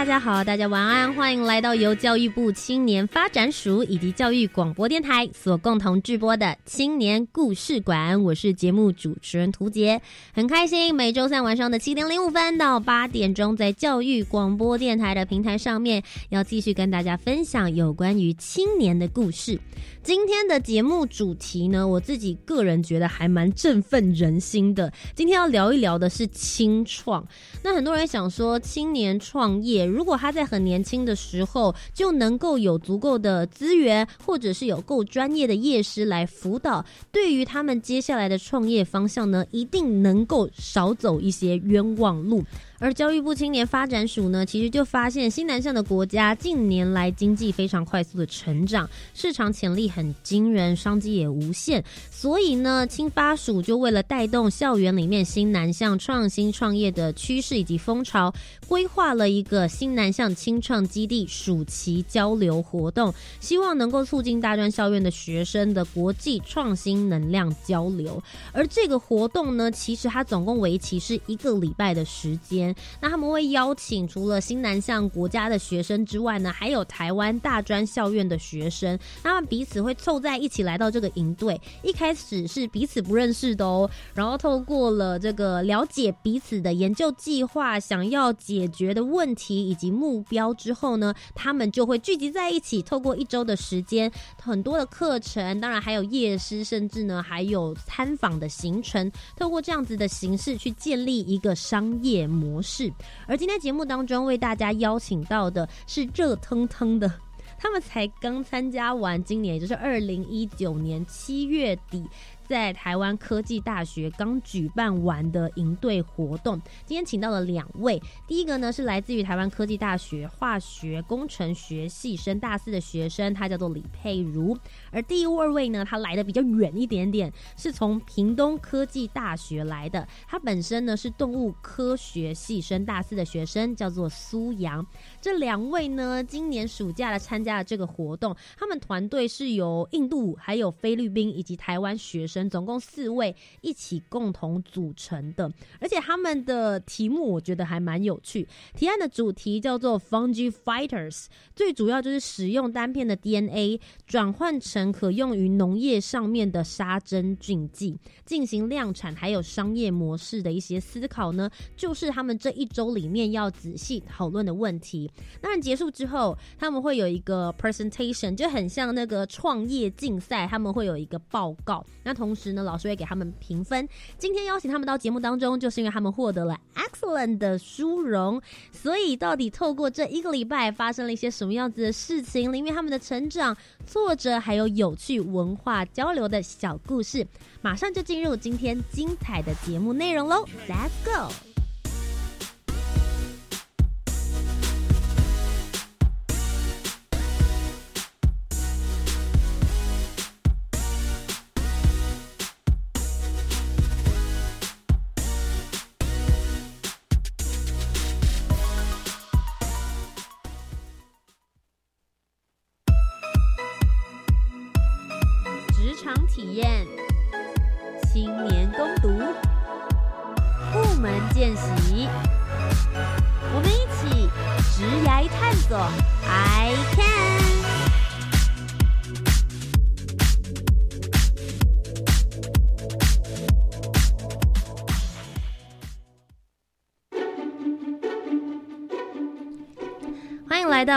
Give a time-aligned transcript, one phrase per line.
[0.00, 8.24] 大家好，大家晚安，欢迎来到由教育部青年发展署以及教育广播电台所共同制播的青年故事馆。
[8.24, 10.00] 我是节目主持人涂杰，
[10.32, 19.60] 很开心每周三晚上的七点零五分到八点钟，在教育广播电台的平台上面，要继续跟大家分享有关于青年的故事。
[20.02, 24.90] 今天的节目主题呢，我自己个人觉得还蛮振奋人心的。
[25.14, 27.22] 今天要聊一聊的是青创。
[27.62, 42.44] 那很多人想说，青年创业，如果他在很年轻的时候就能够有足够的资源，或者是有够专业的业师来辅导，对于他们接下来的创业方向呢，一定能够少走一些冤枉路。
[42.80, 51.84] 而教育部青年发展署呢，其实就发现新南向的国家近年来经济非常快速的成长，市场潜力很惊人，商机也无限。
[52.10, 58.32] 所以呢，青发署就为了带动校园里面新南向创新创业的趋势以及风潮，
[58.66, 68.22] 规划了一个新南向青创基地暑期交流活动，希望能够促进大专校院的学生的国际创新能量交流。
[68.52, 72.69] 而这个活动呢，其实它总共为期是一个礼拜的时间。
[73.00, 81.60] 那他们会邀请除了新南向国家的学生之外呢，还有台湾大专校院的学生，他们彼此会凑在一起来到这个营队。
[81.82, 102.59] 一开始是彼此不认识的哦，然后透过了这个了解彼此的研究计划、想要解决的问题以及目标之后呢，他们就会聚集在一起，透过一周的时间，很多的课程，当然还有夜师，甚至呢还有参访的行程，透过这样子的形式去建立一个商业模。
[102.62, 102.92] 是，
[103.26, 107.12] 而今天节目当中为大家邀请到的是热腾腾的，
[107.58, 112.04] 他们才刚参加完今年，也就是二零一九年七月底。
[112.50, 118.02] 在台湾科技大学刚举办完的营队活动，今天请到了两位。
[118.26, 124.58] 第一个呢是来自于台湾科技大学化学工程学系升大四的学生，他叫做李佩如。
[124.90, 130.04] 而第二位呢，他来的比较远一点点，是从屏东科技大学来的。
[130.26, 134.84] 他本身呢是动物科学系升大四的学生，叫做苏阳。
[135.20, 138.34] 这两位呢，今年暑假来参加了这个活动。
[138.56, 142.48] 他们团队是由印度、还有菲律宾以及台湾学生。
[142.48, 148.48] 总共四位一起共同组成的，而且他们的题目我觉得还蛮有趣。
[148.74, 165.09] 提案的主题叫做 Fungi Fighters，最主要就是使用单片的 DNA 转换成可用于农业上面的杀真菌剂，进行量产还有商业模式的一些思考呢，就是他们这一周里面要仔细讨论的问题。
[165.40, 171.84] 当然结束之后，他们会有一个 presentation，就很像那个创业竞赛，他们会有一个报告。
[172.02, 173.88] 那同时呢，老师会给他们评分。
[174.18, 178.40] 今天邀请他们到节目当中，就是因为他们获得了 excellent 的殊荣。
[178.72, 183.56] 所以，到底透过这一个礼拜发生了一些什么样子的事情，里面他们的成长、
[183.86, 187.26] 挫折，还有有趣文化交流的小故事，
[187.62, 191.49] 马上就进入今天精彩的节目内容喽！Let's go。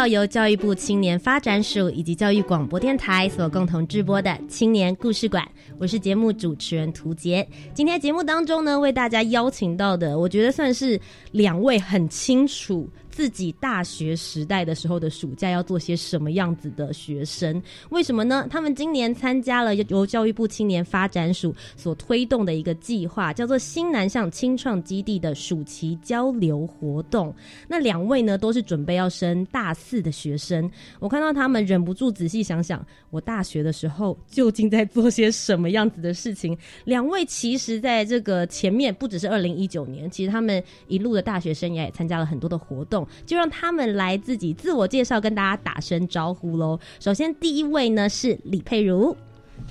[0.07, 5.47] 由教育部青年发展署以及教育广播电台所共同制播的青年故事馆，
[5.77, 7.47] 我是节目主持人涂杰。
[7.73, 10.99] 今天节目当中呢，为大家邀请到的，我觉得算是
[11.31, 12.89] 两位很清楚。
[13.13, 17.61] 自己大学时代的时候的暑假要做些什么样子的学生。
[17.91, 18.47] 为什么呢？
[18.49, 27.31] 他们今年参加了由教育部青年发展署所推动的一个计划，叫做新南向青创基地的暑期交流活动。
[27.67, 30.67] 那两位呢，都是准备要升大四的学生。
[30.99, 36.57] 我看到他们，忍不住仔细想想，我大学的时候究竟在做些什么样子的事情。
[36.83, 43.02] 两位其实在这个前面，不只是二零一九年，其实他们一路的大学生涯也参加了很多的活动。
[43.25, 46.79] 就让他们来自己自我介绍，跟大家打声招呼喽。
[46.99, 49.15] 首先，第一位呢是李佩如。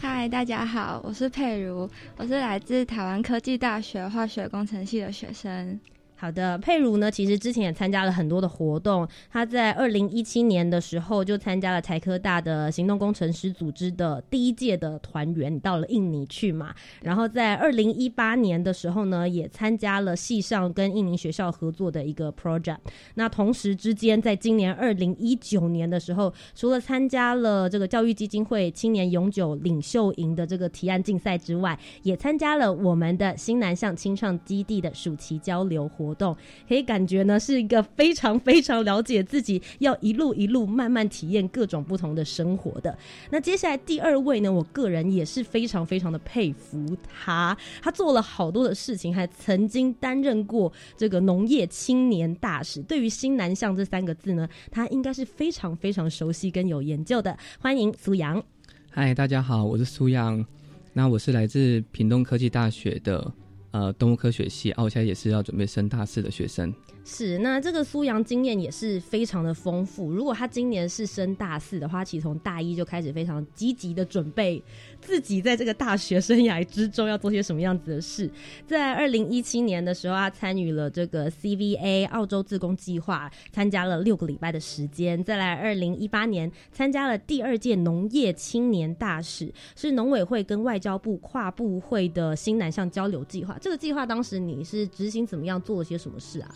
[0.00, 5.79] 嗨，大家好，我是佩如，我是来自台湾科技大学化学工程系的学生。
[6.22, 9.04] 好的，佩如呢，其实之前也参加了很多的活动。
[9.28, 16.72] 他在二零一七年的时候就参加了台科大的行动工程师组织的第一届的团员，到了印尼去嘛。
[17.02, 22.78] 然后在二零一八年的时候呢，也参加了系上跟印尼学校合作的一个 project。
[23.14, 36.11] 那同时之间，在今年二零一九年的时候，除了参加了这个教育基金会青年永久领袖营的这个提案竞赛之外，也参加了我们的新南向青创基地的暑期交流活。
[36.12, 36.36] 活动
[36.68, 42.96] 可以感觉呢，是一个非常非常了解自己，要一路一路慢慢体验各种不同的生活的。
[43.30, 52.82] 那接下来第二位呢，我个人也是非常非常的佩服他，他做了好多的事情，还曾经担任过这个农业青年大使。
[52.82, 57.34] 对于新南向这三个字呢，他应该是非常非常熟悉跟有研究的。
[57.58, 58.42] 欢迎苏阳。
[58.90, 60.44] 嗨，大家好，我是苏阳。
[60.92, 63.32] 那我是来自屏东科技大学的。
[63.72, 66.72] 呃，动物科学系，啊，我现在也是要准备升大四的学生。
[67.04, 70.12] 是，那这个苏阳经验也是非常的丰富。
[70.12, 74.62] 如果他今年是升大四的话，其实从大一就开始非常积极的准备
[75.00, 78.31] 自己在这个大学生涯之中要做些什么样子的事。
[78.69, 85.22] 在二零一七年的时候，他参与了这个 CVA 澳洲自工计划，参加了六个礼拜的时间。
[85.25, 93.58] 再来，二零一八年参加了第二届农业青年大使，是农委会跟外交部跨部会的新南向交流计划。
[93.60, 96.55] 这个计划当时你是执行怎么样，做了些什么事啊？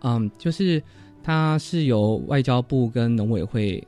[0.00, 0.82] 嗯，就是
[1.22, 3.82] 它是由外交部跟农委会，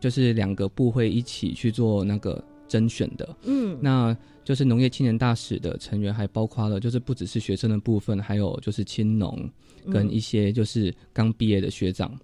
[0.00, 3.36] 就是两个部会一起去做那个甄选的。
[3.44, 9.48] 嗯，那就是农业青年大使的成员还包括了，就是不只是学生的部分，还有就是青农
[9.90, 12.18] 跟一些就是刚毕业的学长。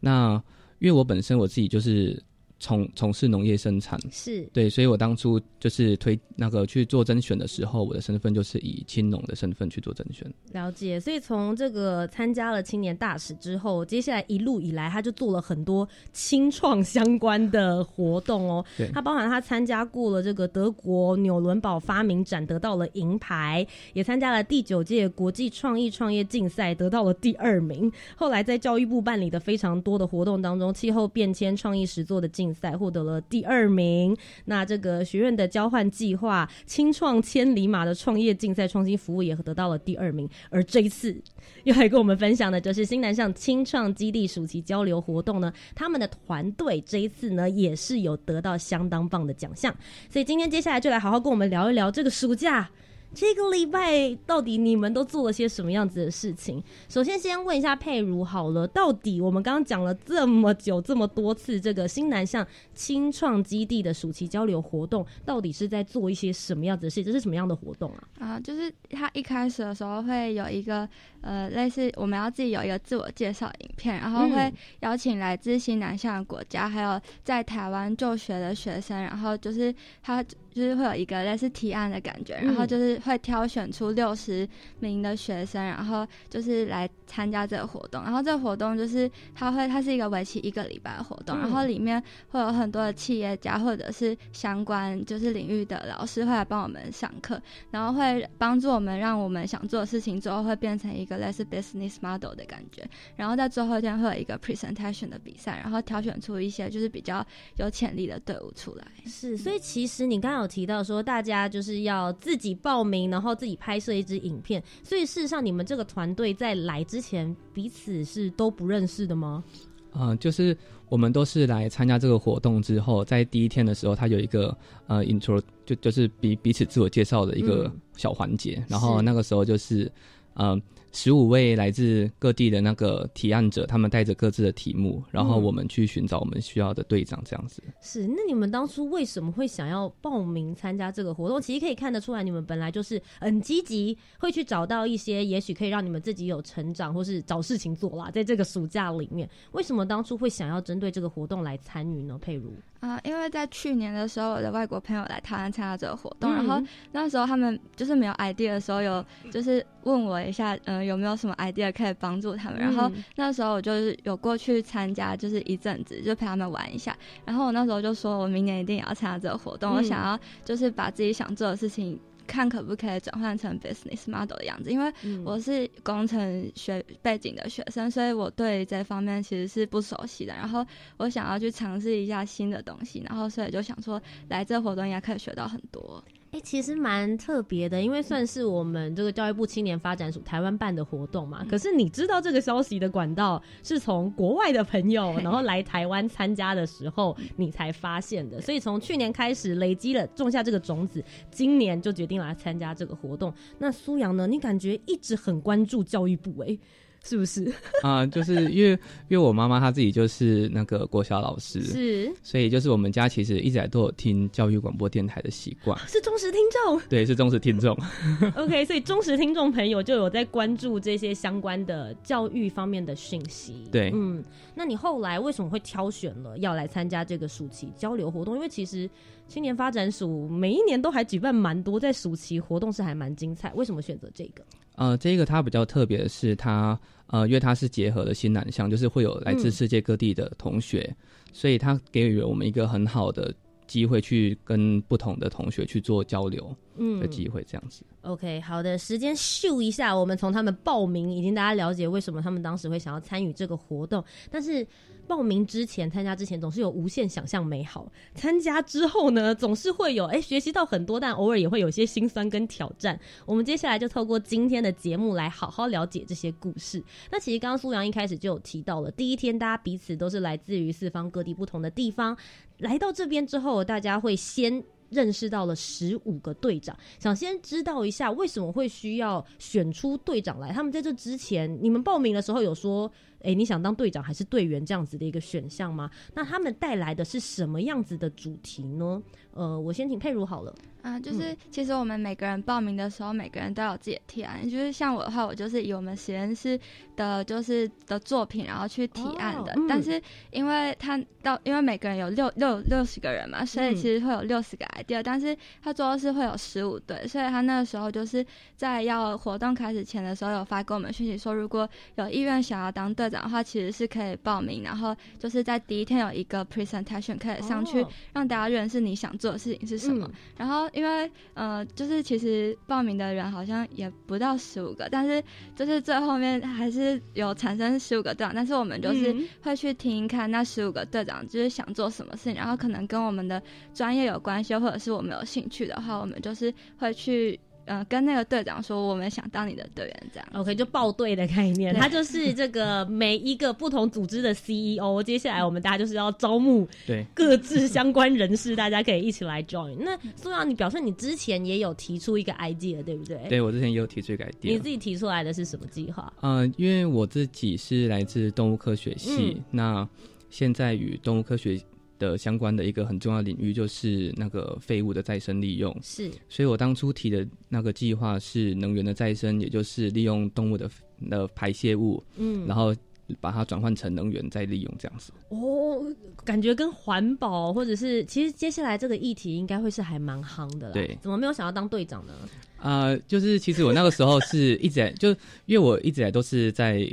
[0.00, 0.34] 那
[0.78, 2.22] 因为我本身我自己就是。
[2.58, 10.26] 从从事农业生产是对，所以我当初就是推那个去做甄选的时候，我的身份就是以青农的身份去做甄选。
[10.52, 18.64] 了解，所以从这个参加了青年大使之后，接下来一路以来，他就做了很多青创相关的活动哦。
[18.78, 27.92] 对，他包含他参加过了这个德国纽伦堡发明展，得到了银牌，也参加了第九届国际创意创业竞赛，得到了第二名。
[28.16, 34.16] 后来在教育部办理的非常多的活动当中，气候变迁创意实作的竞竞赛获得了第二名。
[34.44, 40.28] 那这个学院的交换计划“青创千里马”的创业竞赛创新服务也得到了第二名。
[40.48, 41.16] 而这一次
[41.64, 45.52] 又来跟我们分享的，就是新南向青创基地暑期交流活动呢。
[45.74, 49.74] 他们的团队这一次呢，也是有得到相当棒的奖项。
[50.08, 52.70] 所以今天接下来就来好好跟我们聊一聊这个暑假。
[53.16, 56.62] 这个礼拜到底你们都做了些什么样子的事情？
[56.86, 67.02] 首先，先问一下佩如好了，到底我们刚刚讲了这么久、这么多次这个新南向青创基地的暑期交流活动，到底是在做一些什么样子的事？
[67.02, 68.08] 这是什么样的活动啊？
[68.18, 70.86] 啊，就是他一开始的时候会有一个
[71.26, 80.24] 呃，类似我们要自己有一个自我介绍影片，然后会邀请来自新南向的国家，还有在台湾就学的学生，然后就是他。
[80.56, 88.02] 就是会有一个类似提案的感觉，然后就是会挑选出六十名的学生，然后就是来参加这个活动。
[88.02, 97.38] 然后这个活动就是它会，它是一个为期一个礼拜的活动，然后里面会有很多的企业家或者是相关就是领域的老师会来帮我们上课，
[97.70, 102.82] 然后会帮助我们让我们想做的事情之后会变成一个类似 business model 的感觉。
[103.14, 107.24] 然后在最后一天会有一个 presentation 的比赛，然后挑选出一些就是比较
[107.58, 108.84] 有潜力的队伍出来。
[109.04, 110.46] 是，所以其实你刚刚有。
[110.56, 114.62] 提到说，大家就是要自己报名，然后自己拍摄一支影片。
[114.82, 119.44] 所以事实上，你们这个团队在来之前彼此是都不认识的吗？
[119.92, 120.56] 嗯，就是
[120.88, 124.56] 我们都是来参加这个活动之后，在第一天的时候，他有一个
[124.86, 128.64] 呃 intro，就就是彼彼此自我介绍的一个小环节。
[128.68, 129.92] 然后那个时候就是
[130.36, 130.62] 嗯。
[130.92, 137.62] 十五位来自各地的那个提案者，他们带着各自的题目，然后我们去寻找我们需要的队长，这样子。
[137.80, 141.40] 是，那你们当初为什么会想要报名参加这个活动？
[141.40, 148.10] 其实可以看得出来，你们本来就是很积极，会去找到一些也许可以让你们自己有成长，或是找事情做啦。
[148.10, 152.18] 在这个暑假里面，为什么当初会想要针对这个活动来参与呢？
[152.20, 152.52] 佩如。
[152.80, 156.62] 啊，因为在去年的时候，我的外国朋友来台湾参加这个活动，然后
[156.92, 162.58] 那时候他们就是没有 idea 的时候，有就是问我一下，嗯，有没有什么 idea 可以帮助他们。
[162.58, 166.96] 然后那时候我就是有过去参加，就是一阵子，就陪他们玩一下。
[167.24, 171.98] 然后我那时候就说，我明年一定也要参加这个活动，我想要就是把自己想做的事情。
[172.28, 174.92] 看可不可以转换成 business model 的样子，因为
[175.24, 180.34] 我是工程学背景的学生，所以我对这方面其实是不熟悉的。
[180.34, 180.66] 然后
[180.96, 186.02] 我想要去尝试一下新的东西，然后所以就想说来这活动应该可以学到很多。
[186.36, 191.42] 哎，其实蛮特别的，因为算是我们这个教育部青年发展署台湾办的活动嘛。
[191.48, 198.38] 可是你知道这个消息的管道是从国外的朋友，然后来台湾参加的时候，你才发现的。
[198.38, 203.32] 所以从去年开始累积了种下这个种子，今年就决定来参加这个活动。
[203.56, 204.26] 那苏阳呢？
[204.26, 206.58] 你感觉一直很关注教育部哎。
[207.06, 207.50] 是不是
[207.82, 208.04] 啊？
[208.04, 208.70] 就是因为
[209.08, 217.78] 因为我妈妈她自己就是那个国小老师，是，所以就是我们家其实一直来都有听教育广播电台的习惯，是忠实听众， 对，是忠实听众。
[218.34, 223.64] OK，所以忠实听众朋友就有在关注这些相关的教育方面的讯息。
[223.70, 224.22] 对，嗯，
[224.54, 228.34] 那你后来为什么会挑选了要来参加这个暑期交流活动？
[228.34, 228.90] 因为其实
[229.28, 233.52] 青年发展署每一年都还举办蛮多在暑期活动，是还蛮精彩。
[233.54, 234.44] 为什么选择这个？
[234.76, 236.78] 呃，这个它比较特别的是它。
[237.08, 240.94] 呃，因为它是结合了新南向，就是会有来自世界各地的同学，
[241.32, 243.34] 所以它给予了我们一个很好的
[243.66, 246.54] 机会，去跟不同的同学去做交流
[247.00, 247.84] 的机会，这样子。
[248.02, 254.66] OK，好的，时间秀一下，我们从他们报名，已经大家了解为什么他们当时会想要参与这个活动，但是。
[255.06, 262.98] 报名之前、参加之前，总是有无限想象美好；参加之后呢，总是会有哎学习到很多，但偶尔也会有些心酸跟挑战。
[263.24, 266.82] 我们接下来就透过今天的节目来好好了解这些故事。
[267.10, 272.16] 那其实刚刚苏阳一开始就有提到了，第一天大家彼此都是来自于四方各地不同的地方，
[272.58, 276.76] 来到这边之后，大家会先认识到了十五个队长。
[276.98, 280.52] 想先知道一下为什么会需要选出队长来？
[280.52, 282.90] 他们在这之前，你们报名的时候有说？
[283.22, 285.90] 哎，你想当队长还是队员这样子的一个选项吗？
[286.14, 289.02] 那他们带来的是什么样子的主题呢？
[289.32, 290.54] 呃，我先请佩如好了。
[290.80, 294.48] 啊，就是其实我们每个人报名的时候，每个人都有自己的提案。
[294.48, 296.58] 就是像我的话，我就是以我们实验室
[296.94, 299.52] 的，就是的作品，然后去提案的。
[299.68, 305.02] 但是因为他到，因为每个人有六六六十个人嘛，所以其实会有六十个 idea。
[305.02, 314.62] 但是他最后是会有十五对，所以他那个时候就是在要活动开始前的时候，有发给我们讯息说，如果有意愿想要当队长的话，其实是可以报名。
[314.62, 320.10] 然后就是在第一天有一个 presentation 可以上去，让大家认识你想做的事情是什么。
[320.36, 320.66] 然后。
[320.72, 325.22] 因为呃，就是其实报名的人好像也不到十五个，但是
[325.54, 333.40] 就是最后面还是有产生十五个队长，但是我们就是会去听看那十五个队长就是想做什么事情，然后可能跟我们的
[333.72, 337.38] 专业有关系，或者是我们有兴趣的话，我们就是会去。
[337.66, 341.74] 嗯，跟那个队长说，我们想当你的队员，这样 OK，就报队的概念。
[341.74, 345.02] 他就是这个每一个不同组织的 CEO。
[345.02, 349.76] 接下来我们大家就是要招募对各自相关人士，大家可以一起来 join。
[349.80, 353.18] 那苏阳，你表示你之前也有提出一个 idea，对不对？
[353.28, 354.32] 对我之前也有提出一个 idea。
[354.42, 356.12] 你自己提出来的是什么计划？
[356.22, 359.88] 嗯，因为我自己是来自动物科学系，那
[360.30, 361.60] 现在与动物科学。
[361.98, 370.70] 的相关的一个很重要领域就是那个废物的再生利用，是，所以我当初提的那个计划是能源的再生，也就是利用动物的
[371.10, 372.74] 的排泄物，嗯，然后
[373.20, 375.12] 把它转换成能源再利用这样子。
[375.28, 375.84] 哦，
[376.24, 382.12] 感觉跟环保或者是其实接下来这个议题应该会是还蛮夯的，对，怎么没有想要当队长呢？
[382.58, 385.10] 啊，就是其实我那个时候是一直就
[385.46, 386.88] 因为我一直来都是在。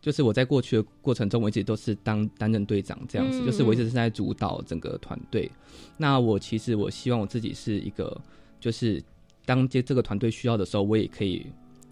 [0.00, 5.50] 就是我在过去的过程中，我一直都是当担任队长这样子，就是我一直是在主导整个团队。
[5.96, 8.20] 那我其实我希望我自己是一个，
[8.58, 9.02] 就是
[9.44, 11.46] 当这这个团队需要的时候，我也可以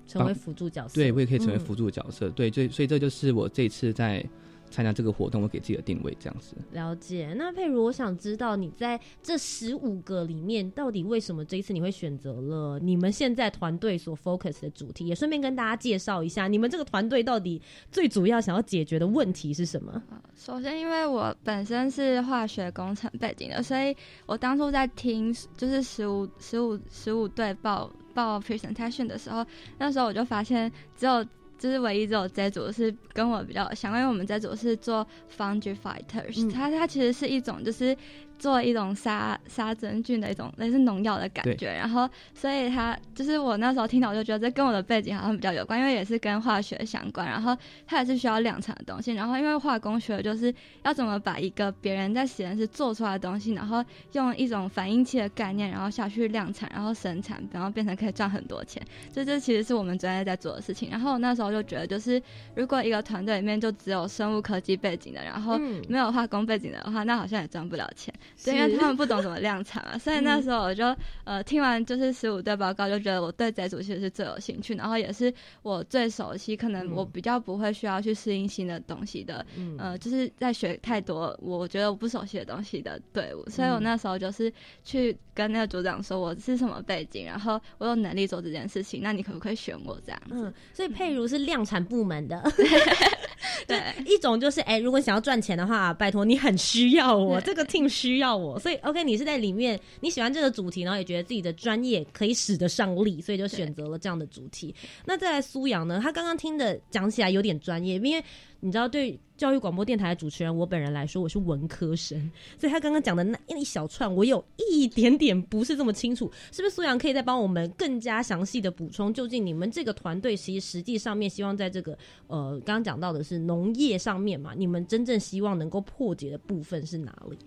[0.06, 0.94] 成为辅助角色。
[0.94, 2.28] 对，我也可以成为辅助角色。
[2.30, 4.24] 对，所以所以这就是我这次在。
[4.70, 6.54] 参加这个活动，我给自己的定位这样子。
[6.72, 7.34] 了解。
[7.36, 15.06] 那佩如，我想知道你在这十五个里面，到底为什么这一次你会选择了你们现在团队所 focus 的主题？
[15.06, 17.60] 也顺便跟大家介绍一下，你们这个团队到底
[17.90, 20.02] 最主要想要解决的问题是什么？
[20.34, 23.96] 首先，因为我本身是化学工程背景的，所以
[24.26, 27.90] 我当初在听就是十五、十五、十五队报。
[28.14, 29.46] 报 presentation 的时候，
[29.78, 31.24] 那时候我就发现只有。
[31.58, 37.96] 就是唯一只有这组是跟我比较相关，因为我们这组是做 Foundry Fighters，它它其实是一种就是。
[38.38, 50.54] 做一种杀杀真菌的一种类似农药的感觉，然后所以它就是我那时候听到我就觉得这跟我的背景好像比较有关，因为也是跟化学相关，然后它也是需要量产的东西，然后因为化工学就是
[50.84, 60.88] 要怎么把一个别人在实验室做出来的东西，然后用一种反应器的概念，然后下去量产，然后生产，然后变成可以赚很多钱，这这其实是我们专业在做的事情。
[60.90, 62.22] 然后我那时候就觉得，就是
[62.54, 68.14] 如果一个团队里面就只有生物科技背景的，然后没有化工背景的话，那好像也赚不了钱。
[68.44, 70.94] 对，因为他们不懂怎么量产嘛，所以那时候我就
[71.24, 75.32] 呃听完就是十五队报告，就觉得我对这组其实是最有兴趣，然后也是
[75.62, 79.44] 我最熟悉，可能我比较不会需要去适应新的东西的，
[79.78, 84.52] 呃，就是在学太多我觉得我不熟悉的东西的队伍，所以我那时候就是
[84.84, 90.52] 去跟那个组长说我是什么背景，然后我有能力做这件事情，那你可不可以选我这样子？
[90.72, 92.42] 所以佩如是量产部门的。
[93.66, 104.74] 对，一种就是哎，如果想要赚钱的话，拜托你很需要我，这个 team 需要我，所以 OK，你是在里面，你喜欢这个主题，然后也觉得自己的专业可以使得上力，所以就选择了这样的主题。
[105.04, 106.00] 那再来苏阳呢？
[106.02, 108.24] 他刚刚听的讲起来有点专业，因为。
[108.60, 112.18] 你知道，对教育广播电台的主持人我本人来说，我是文科生，
[112.58, 119.14] 所以他刚刚讲的那一小串，我有一点点不是这么清楚，是不是苏阳可以再帮我们更加详细的补充？
[119.14, 121.96] 究竟你们这个团队其实实际上面希望在这个
[122.26, 124.52] 呃，刚刚讲到的是农业上面嘛？
[124.56, 127.38] 你们真正希望能够破解的部分是哪里？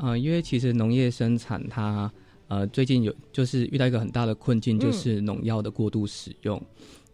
[0.00, 2.08] 呃，因为其实农业生产它
[2.46, 6.62] 呃最近有就是遇到一个很大的困境，就是农药的过度使用。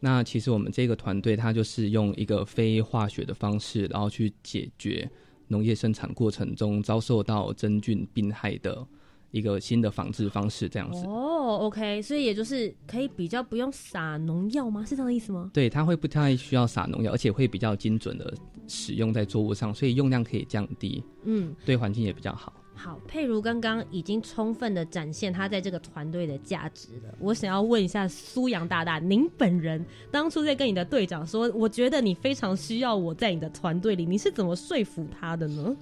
[0.00, 5.08] 那其实我们这个团队，它就是用一个非化学的方式，然后去解决
[5.48, 8.86] 农业生产过程中遭受到真菌病害的
[9.30, 11.04] 一个新的防治方式，这样子。
[11.06, 14.84] 哦，OK，所以也就是可以比较不用撒农药吗？
[14.84, 15.50] 是这样的意思吗？
[15.52, 18.32] 对，它会不太需要撒农药，而且会比较精准的
[18.66, 21.02] 使用在作物上，所以用量可以降低。
[21.24, 22.52] 嗯，对环境也比较好。
[22.78, 27.14] 好，佩如刚刚已经充分的展现他在这个团队的价值了。
[27.18, 35.74] 我想要问一下苏阳大大，您本人当初在跟你的队长说，我觉得你非常需要我在你的团队里，你是怎么说服他的呢？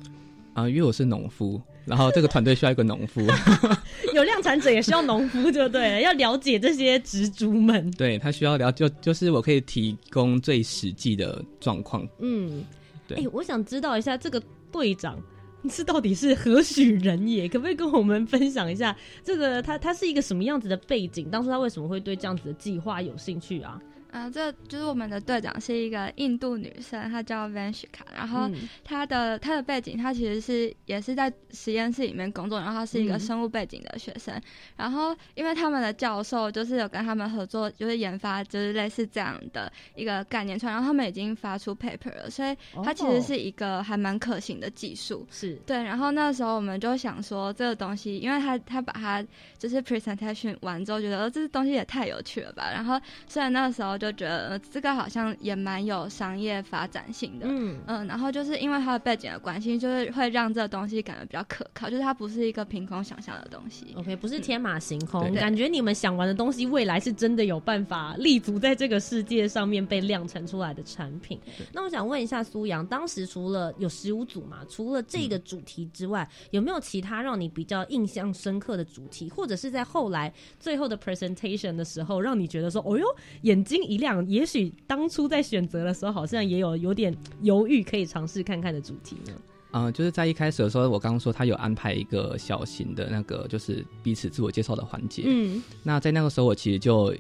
[0.54, 3.20] 啊，因为我是农夫，然后这个团队需要一个农夫，
[4.14, 6.00] 有量产者也需要农夫，对不对？
[6.06, 12.06] 要了解这些植株们，对他需要了就就是我可以提供最实际的状况。
[12.20, 12.64] 嗯，
[13.08, 13.18] 对。
[13.18, 15.18] 哎，我想知道一下这个队长。
[15.68, 17.48] 这到底是何许人也？
[17.48, 21.30] 可不可以跟我们分享一下这个他他是一个什么样子的背景？
[21.30, 23.80] 当初他为什么会对这样子的计划有兴趣啊？
[24.14, 28.06] 啊，这就是我们的队长是一个印度女生，她叫 Vanshika。
[28.14, 28.48] 然后
[28.84, 34.40] 她的她的背景，她其实是也是在实验室里面工作，然后她是一个生物背景的学生。
[34.76, 45.26] 然后因为他们的教授就是有跟他们合作，就是研发就是类似这样的一个概念出来，然后他们已经发出 paper 了，所以它其实是一个还蛮可行的技术。
[45.28, 45.82] 是对。
[45.82, 49.26] 然后那时候我们就想说，这个东西，因为他他把它
[49.58, 52.70] 就是 presentation 完之后，觉得哦这东西也太有趣了吧。
[52.72, 53.98] 然后虽然那时候。
[54.04, 63.94] 就觉得这个好像也蛮有商业发展性的，嗯嗯，然后就是因为它的背景的关系，就是会让这个东西感觉比较可靠，就是它不是一个凭空想象的东西。
[63.96, 71.40] OK，不是天马行空，感觉你们想玩的东西，未来是真的有办法立足在这个世界上面被量产出来的产品。
[71.72, 83.06] 那我想问一下苏阳，当时除了有十五组嘛，除了这个主题之外，有没有其他让你比较印象深刻的主题，或者是在后来最后的 presentation 的时候，让你觉得说，哦哟，
[83.42, 83.93] 眼睛一。
[83.94, 89.32] 一辆，也许当初在选择的时候，好像也有有点犹豫，可以尝试看看的主题呢。
[89.70, 95.22] 嗯，就是在一开始的时候，我刚刚说他有安排一个小型的那个，就是彼此自我介绍的环节。
[95.26, 97.14] 嗯，那在那个时候，我其实就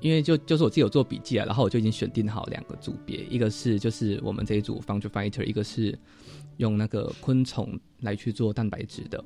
[0.00, 5.98] 因为就就是我自己有做笔记啊，然后我就已经选定好两个组别，一个是就是我们这一组 f u n g Fighter，一个是
[6.58, 9.22] 用那个昆虫来去做蛋白质的。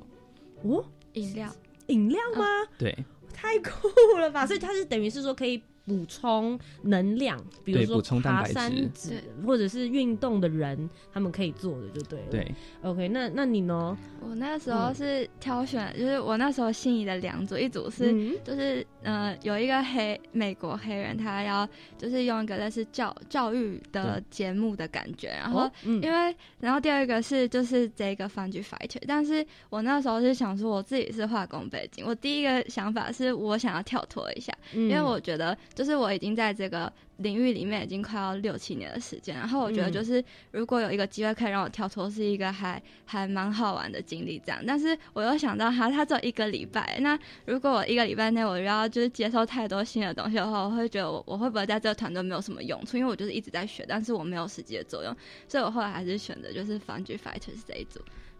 [0.63, 1.49] 哦，饮料，
[1.87, 2.45] 饮料吗？
[2.77, 2.97] 对，
[3.33, 3.87] 太酷
[4.19, 4.45] 了吧！
[4.47, 5.61] 所以它是等于是说可以。
[5.85, 9.15] 补充能量，比如说爬山子
[9.45, 12.25] 或者是运动的人，他们可以做的就对了。
[12.31, 13.97] 对，OK，那那你呢？
[14.21, 35.57] 我那时候是挑选，就是我那时候心仪的两组，一组是就是呃有一个黑美国黑人，他要就是用一个类似教教育的节目的感觉，然后因为然后第二个是就是这个 Fungi Fighter，但是我那时候是想说我自己是化工背景，我第一个想法是我想要跳脱一下，因为我觉得。
[35.73, 44.41] 就是我已经在这个领域里面已经快要六七年的时间，然后我觉得就是如果有一个机会可以让我跳脱，是一个还还蛮好玩的经历。
[44.45, 52.97] 这样，但是我又想到哈，他只有一个礼拜，那如果我一个礼拜内我要就是接受太多新的东西的话，我会觉得我我会不会在这个团队没有什么用处？
[52.97, 55.15] 因为我就是一直在学，但是我没有实际的作用，
[55.47, 57.99] 所以我后来还是选择就是防具 fighters 这一组。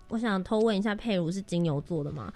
[0.09, 2.31] 我想偷问一下，佩如是金牛座的吗？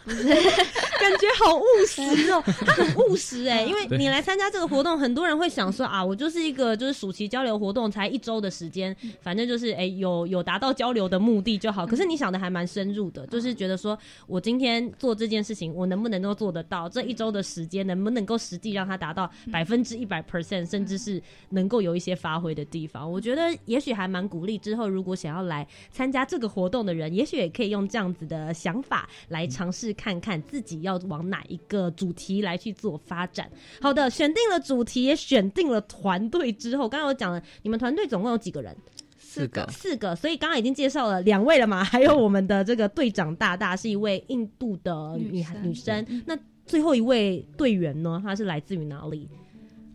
[0.97, 11.85] 感觉好务实哦， 他很务实哎，因为你来参加这个活动，很多人会想说啊，我就是一个就是暑期交流活动，才一周的时间，反正就是哎有有达到交流的目的就好。
[11.85, 16.89] 可是你想的还蛮深入的，就是觉得说我今天做这件事情，我能不能够做得到？
[16.89, 23.09] 这一周的时间能不能够实际让它达到百分之一百 percent，甚至是能够有一些发挥的地方？
[23.09, 24.57] 我觉得也许还蛮鼓励。
[24.57, 27.67] 之后如果想要来参加这个活动的人，也许也可以。
[27.67, 33.49] 用这样子的想法来尝试看看自己要往哪一个主题来去做发展。
[33.81, 38.75] 好的，选定了主题，也选定了团队之后，刚刚我讲了，你们团队总共有几个人？
[39.19, 40.15] 四个，四个。
[40.15, 46.23] 所以刚刚已经介绍了两位了嘛，还有我们的这个队长大大是一位印度的女女生。
[46.25, 48.19] 那最后一位队员呢？
[48.23, 49.29] 他是来自于哪里？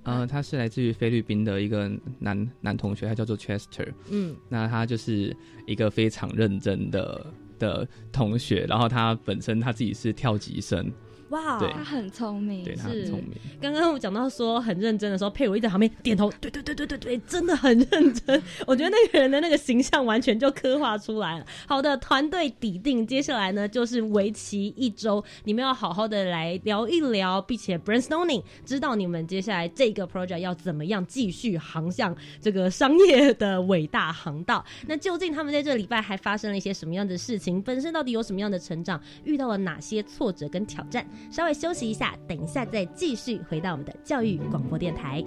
[0.05, 3.88] 呃，他是来自于菲律宾的一个男男同学，他叫做 Chester。
[4.11, 5.35] 嗯，那他就是
[5.66, 7.24] 一个非常认真的。
[7.62, 10.92] 的同学，然后他本身他自己是跳级生。
[11.33, 13.33] 哇，他很聪明，对他很聪明。
[13.61, 18.42] 刚刚我讲到说很认真的时候，佩如一在旁边点头，对对对对对对，真的很认真。
[18.66, 21.47] 我觉得那个人的那个形象完全就刻画出来了。
[21.66, 34.62] 好的，团队底定，接下来呢就是为期一周，你们要好好的来聊一聊，并且 brainstorming，知道你们接下来这个 project 要怎么样继续航向这个商业的伟大航道。
[34.87, 37.62] 那究竟他们在这礼拜还发生了一些什么样的事情？
[37.62, 39.01] 本身到底有什么样的成长？
[39.25, 41.07] 遇到了哪些挫折跟挑战？
[41.30, 45.24] 稍微休息一下，等一下再继续回到我们的教育广播电台。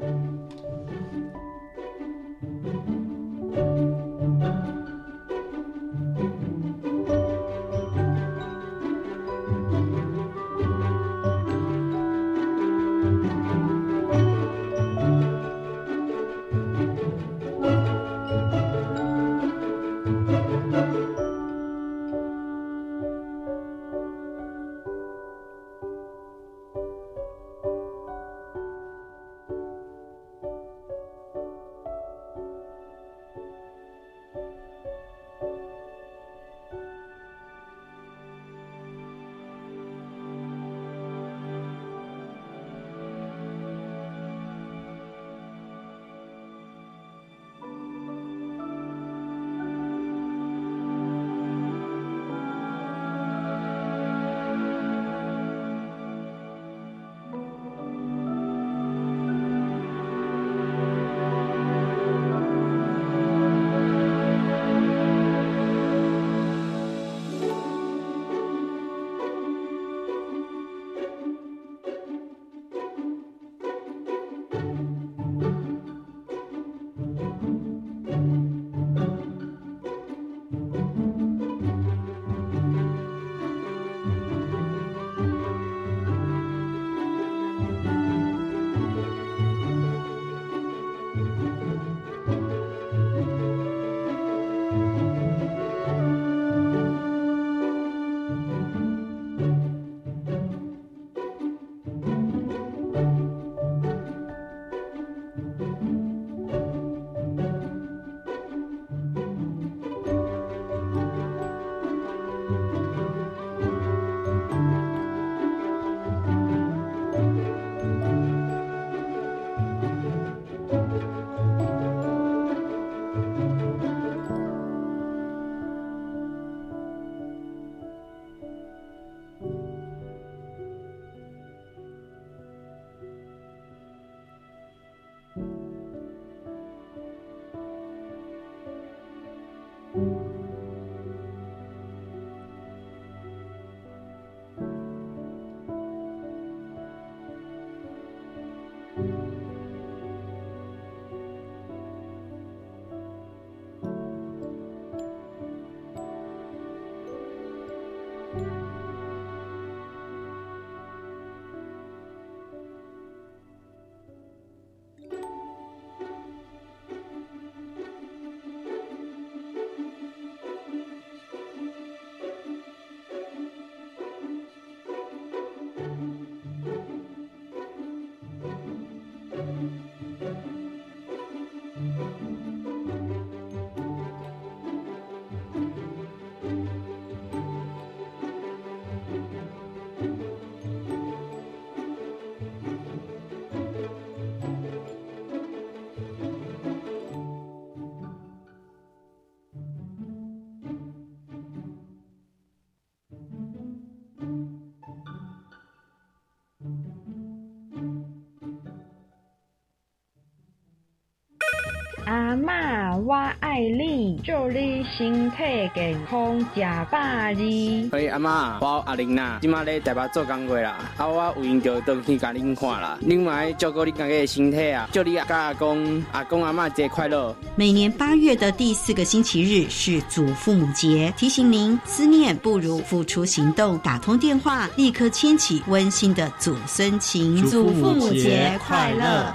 [212.36, 215.38] 阿妈，我爱你，祝你身体
[215.74, 217.89] 健康，食饱二。
[217.93, 222.98] 嘿，阿妈，我阿玲娜，今麦咧台北做工过啦，啊，我有闲着倒去甲恁看啦。
[223.00, 227.34] 另外照顾你家己的身体啊，祝你甲阿公、阿公阿妈节快乐。
[227.56, 237.41] 每年八月的第四个星期日是祖父母节，提醒您思念不如付出行动，打通电话立刻牵起温馨的祖孙情。
[237.45, 239.34] 祖父母节快乐！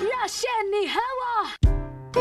[0.00, 0.88] 热线你。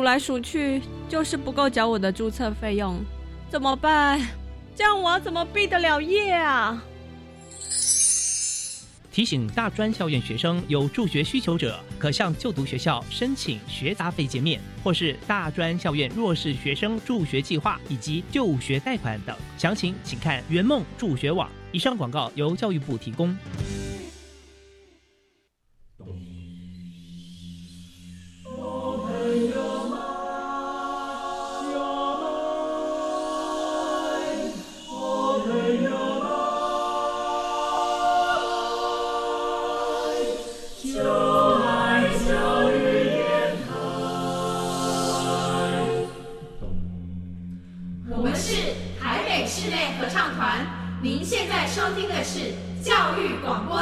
[0.00, 3.04] 数来数去，就是不够缴我的注册费用，
[3.50, 4.18] 怎么办？
[4.74, 6.82] 这样我怎么毕得了业啊？
[9.12, 19.36] 提醒大专校院学生有助学需求者，可向就读学校申请学杂费减免，或是大专校院弱势学生助学计划以及就学贷款等。
[19.58, 21.46] 详情请看圆梦助学网。
[21.72, 23.36] 以上广告由教育部提供。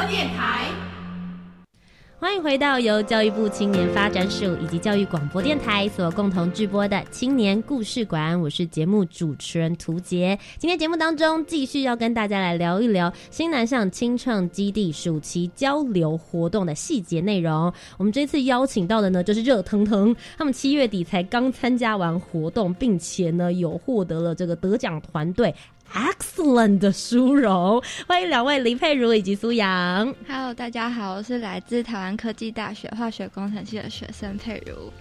[0.09, 0.65] 电台，
[2.19, 10.37] 欢迎回到由教育部青年发展署以及教育广播电台所共同制播的青年故事馆，我是节目主持人涂杰。
[10.57, 17.71] 今天节目当中，继续要跟大家来聊一聊新南向青创基地暑期交流活动的细节内容。
[17.97, 25.53] 我们这次邀请到的呢，就是热腾腾，他们七月底才刚参加完活动，并且呢，有获得了这个得奖团队。
[25.93, 30.13] Excellent 的殊荣，欢迎两位林佩如以及苏阳。
[30.27, 34.91] Hello，大家好，我是来自台湾科技大学化学工程系的学生佩如。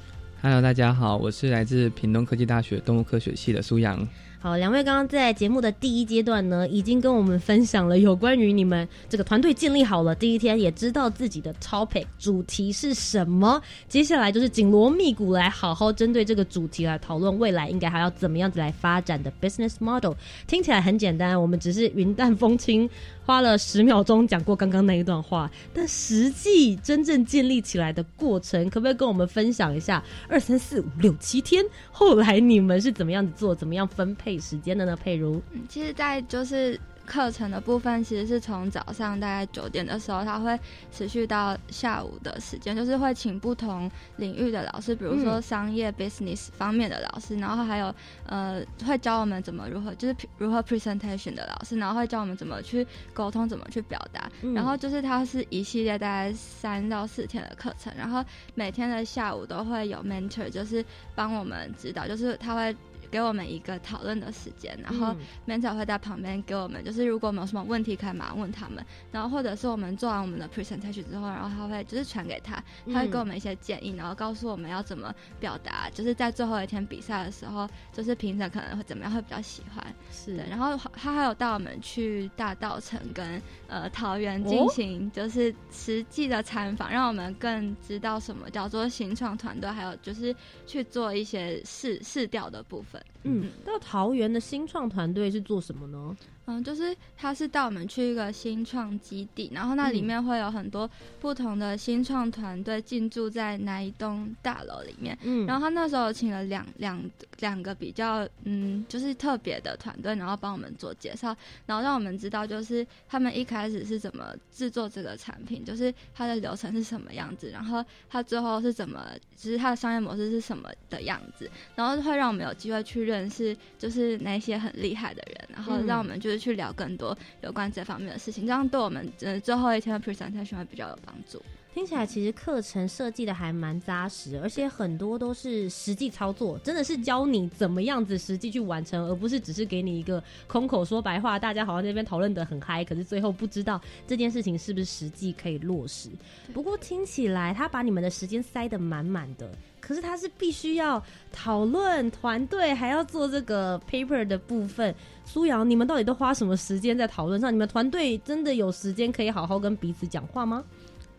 [0.40, 4.06] Hello，大家好，我是来自屏东科技大学动物科学系的苏阳。
[4.40, 13.60] 好，两位刚刚在节目的第一阶段呢，已经跟我们分享了有关于你们这个团队建立好了第一天，也知道自己的 topic 主题是什么。
[13.88, 20.12] 接下来就是紧锣密鼓来好好针对这个主题来讨论未来应该还要怎么样子来发展的 business model。
[20.46, 22.88] 听起来很简单，我们只是云淡风轻。
[23.26, 30.02] 花了十秒钟讲过刚刚那一段话，但实际真正建立起来的过程，可不可以跟我们分享一下？
[30.30, 34.96] 二三四五六七天，后来你们是怎么样子做，怎么样分配时间的呢？
[34.96, 36.76] 佩如，其实，在就是。
[37.08, 40.60] 课程的部分其实是从早上大概九点的时候，它会
[40.92, 47.94] 持续到下午的时间，就是会请不同领域的老师，比如说商业 business 方面的老师，然后还有
[48.26, 58.22] 呃会教我们怎么如何就是如何 presentation 的老师，然后会教我们怎么去沟通，怎么去表达，然后就是它是一系列大概三到四天的课程，然后
[58.54, 62.76] 每天的下午都会有 mentor，就是帮我们指导，就是他会。
[63.10, 65.14] 给我们一个讨论的时间，然后
[65.46, 68.84] mentor 会在旁边给我们，就是如果我们有什么问题，可以马上问他们。
[69.10, 79.84] 然后或者是我们做完我们的 presentation 之后，然后他会就是传给他，他会给我们一些建议，然后告诉我们要怎么表达，就是在最后一天比赛的时候，就是评审可能会怎么样会比较喜欢。
[80.10, 90.34] 是，然后他还有带我们去大道城跟呃桃园进行就是实际的参访，让我们更知道什么叫做新创团队，还有就是
[90.66, 93.00] 去做一些试试调的部分。
[93.28, 96.16] 嗯，到桃园的新创团队是做什么呢？
[96.50, 100.88] 嗯，就是他是带我们去一个新创基地，然后那里面会有很多
[101.20, 105.16] 不同的新创团队进驻在那一栋大楼里面。
[105.24, 106.98] 嗯，然后他那时候请了两两
[107.40, 111.36] 两个比较嗯，就是特别的团队，然后帮我们做介绍，
[111.66, 126.38] 然后让我们知道就是他们一开始是怎么制作这个产品，就是它的流程是什么样子，然后他最后是怎么，就是他的商业模式是什么的样子，然后会让我们有机会去认识就是那些很厉害的人，然后让我们就是。
[126.38, 131.42] 去聊更多有关这方面的事情，这样对我们呃最后一天的 presentation 会比较有帮助。
[131.74, 146.08] 听起来其实课程设计的还蛮扎实，而且很多都是实际操作，真的是教你怎么样子实际去完成，而不是只是给你一个空口说白话，大家好像那边讨论的很嗨，可是最后不知道这件事情是不是实际可以落实。
[146.54, 149.50] 不过听起来他把你们的时间塞得满满的。
[149.88, 154.94] 可是他是必须要讨论团队，还要做这个 paper 的部分。
[155.24, 157.50] 苏阳，你们到底都花什么时间在讨论上？
[157.50, 160.62] 你们团队真的有时间可以好好跟彼此讲话吗？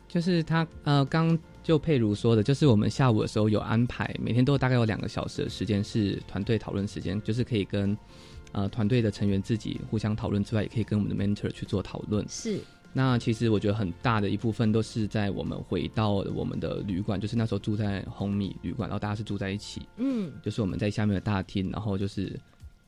[0.08, 7.98] 就是他呃，刚就佩如说的，就是我们下午的时候有安排，每天都大概有两个小时的时间是团队讨论时间，就是可以跟
[8.52, 12.24] 呃团队的成员自己互相讨论之外，也可以跟我们的 mentor 去做讨论。
[12.30, 12.60] 是。
[12.92, 22.38] 那其实我觉得很大的一部分都是在我们回到我们的旅馆，就是那时候住在红米旅馆，然后大家是住在一起，嗯，就是我们在下面的大厅，然后就是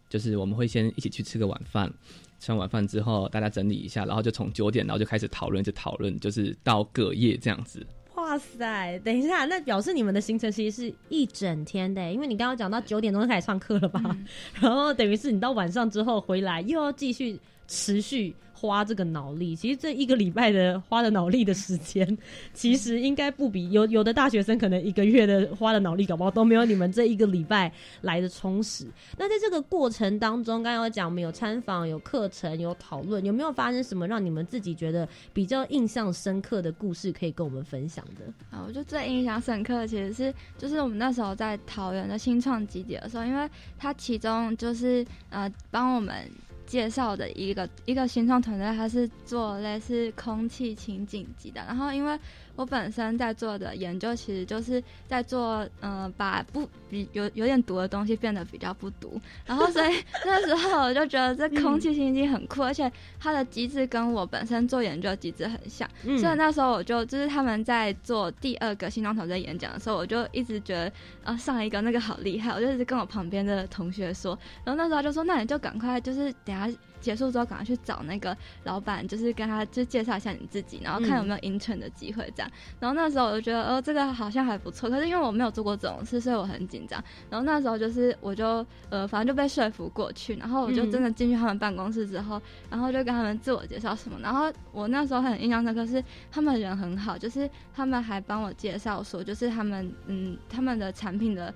[0.09, 1.91] 就是我们会先一起去吃个晚饭，
[2.39, 7.85] 吃完晚饭之后大家整理一下，然后就从九点然后就开始讨论，就讨论就是到隔夜这样子。
[8.15, 14.17] 哇塞，等一下，那表示你们的行程其实是一整天的，因为你刚刚讲到九点钟就开始上课了吧？
[14.59, 17.39] 然后等于是你到晚上之后回来又要继续
[17.71, 18.35] 持续。
[18.53, 22.15] 花这个脑力，其实这一个礼拜的花的脑力的时间，
[22.53, 28.85] 其实应该不比有有的大学生可能一个月的花的脑力，搞不好都没有你们这一个礼拜来的充实。
[29.17, 38.31] 那在这个过程当中，刚刚有讲，我们有参访、有课程、有讨论，有没有发生什么让你们自己觉得比较印象深刻的故事可以跟我们分享的？
[38.55, 46.29] 啊，我就最印象深刻的其实是，就是我们那时候在桃园的新创基地的时候，因为它其中就是呃帮我们。
[46.71, 51.61] 介绍的一个一个新创团队，他是做类似空气情景级的。
[51.67, 52.17] 然后，因为
[52.55, 59.19] 我本身在做的研究，其实就是在做，嗯，把不比有有点毒的东西变得比较不毒。
[59.45, 59.93] 然后，所以
[60.25, 65.89] 那时候我就觉得这空气清新机很酷，而且它的机制跟我本身做研究机制很像。
[66.03, 70.91] 所以那时候我就就是他们在做第二个新创团队演讲的时候，我就一直觉得，
[71.23, 74.37] 啊，上一个那个好厉害，我就一直跟我旁边的同学说。
[74.63, 76.69] 然后那时候就说，那你就赶快就是等下。
[77.01, 82.51] 他结束之后，赶快去找那个老板，就是跟他就介绍一下你自己，然后看有没有 intern 的机会这样。
[82.79, 84.89] 然后那时候我就觉得，哦，这个好像还不错。
[84.89, 87.03] 可是因为我没有做过这种事，所以我很紧张。
[87.29, 90.35] 然后那时候就是我就呃，反正就被说服过去。
[90.35, 94.17] 然后我就真的进去他们办公室之后，然后就跟他们自我介绍什么。
[94.21, 101.53] 然后我那时候很印象深刻是他们人很好，就是他们还帮我介绍说，就是他们嗯他们的产品的。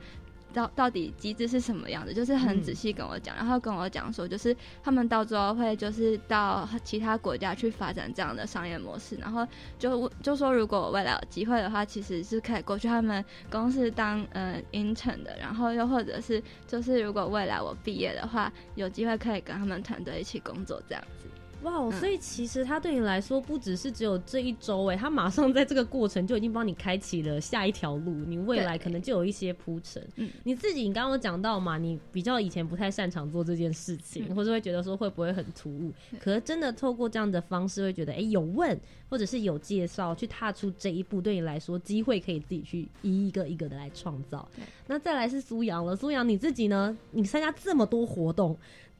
[0.56, 2.14] 到到底机制是什么样的？
[2.14, 9.46] 就是很仔细跟我讲，然后跟我讲说，就是他们到最后会就是到其他国家去发展这样的商业模式，然后
[9.78, 21.28] 就就说如果我未来有机会的话，其实是可以过去他们公司当呃 intern 的，然后又或者是就是如果未来我毕业的话，有机会可以跟他们团队一起工作这样子。
[21.66, 30.08] 哇，所以其实他对你来说不只是只有这一周哎，他马上在这个过程就已经帮你开启了下一条路，你未来可能就有一些铺陈。
[30.18, 35.92] 嗯，你自己你刚刚讲到嘛，你比较以前不太擅长做这件事情，或者会觉得说会不会很突兀？
[36.20, 44.48] 可是真的透过这样的方式，会觉得哎有问或者是有介绍去踏出这一步，对你来说机会可以自己去一一个一个的来创造。
[44.86, 46.96] 那再来是苏阳了，苏阳你自己呢？
[47.10, 48.56] 你参加这么多活动。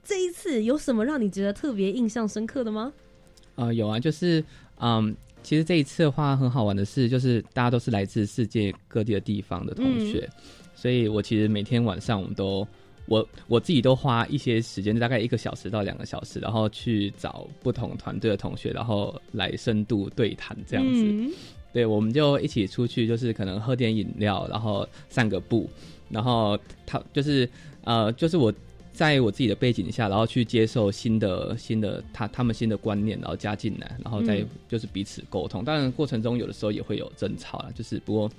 [0.06, 2.94] 这一次有什么让你觉得特别印象深刻的吗？
[3.56, 4.44] 啊，有啊，就是
[4.80, 10.30] 嗯，其实这一次的话很好玩的是，就是大家都是来自世界各地的地方的同学，
[10.76, 12.68] 所以我其实每天晚上我们都
[13.08, 21.36] 我我自己都花一些时间，大概一个小时到两个小时，然后去找不同团队的同学，然后来深度对谈这样子。
[21.74, 25.68] 对，我们就一起出去，就是可能喝点饮料，然后散个步，
[26.10, 27.50] 然后他就是
[27.84, 28.54] 呃，就是我。
[28.96, 35.64] 在我自己的背景下，然后去接受新的新的他他们新的观念，然后加进来，然后再就是彼此沟通。
[35.66, 38.32] 当然过程中有的时候也会有争吵了，就是不过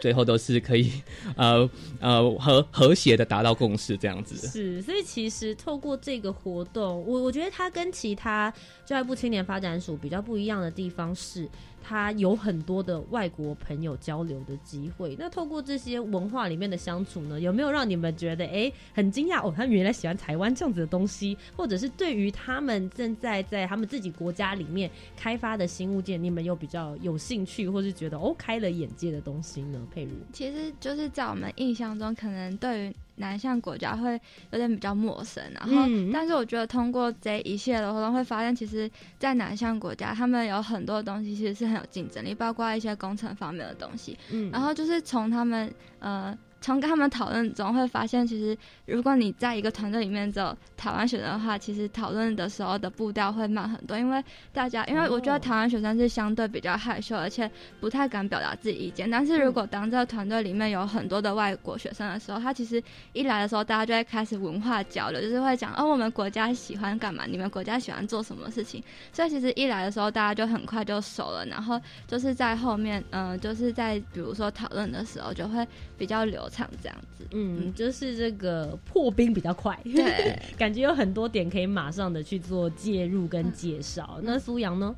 [0.00, 0.90] 最后都是可以
[1.36, 1.68] 呃
[2.00, 4.48] 呃和和谐的达到共识这样子。
[4.48, 8.52] 是，所以其实透过这个活动，我我觉得它跟其他
[8.86, 11.46] 教育部青年发展署比较不一样的地方是。
[11.82, 15.16] 他有很多的外国朋友交流的机会。
[15.18, 19.52] 那透过这些文化里面的相处呢，有没有让你们觉得哎很惊讶哦？
[19.54, 29.80] 他们原来喜欢台湾这样子的东西，或者是对于他们正在在他们自己国家里面开发的新物件，你们有比较有兴趣，或是觉得哦开了眼界的东西呢？
[29.92, 32.94] 佩如，其实就是在我们印象中，可能对于。
[33.22, 34.20] 南向国家会
[34.50, 44.18] 有点比较陌生，然后，但是我觉得通过这一系列的活动，会发现其实，在南向国家，他们有很多东西其实是很有竞争力，包括一些工程方面的东西。
[44.30, 48.56] 嗯，然后就是从他们呃从跟他们讨论中会发现，其实
[48.86, 57.50] 如果你在一个团队里面只有台湾学生的话，其实讨论的时候的步调会慢很多，因为大家，因为我觉得台湾学生是相对比较害羞，而且
[57.80, 59.10] 不太敢表达自己意见。
[59.10, 62.80] 但是如果当这个团队里面有很多的外国学生的时候，他其实
[63.12, 68.80] 一来的时候，大家就会开始文化交流，就是会讲哦，我们国家喜欢干嘛，你们国家喜欢做什么事情。
[69.12, 75.66] 所以其实一来的时候，大家就很快就熟了，然后就是在后面，嗯，就是在比如说讨论的时候，就会
[75.98, 76.48] 比较流。
[76.52, 84.20] 唱这样子，嗯，就是这个破冰比较快，对， 感觉有很多点可以马上的去做介入跟介绍。
[84.22, 84.94] 那苏阳呢？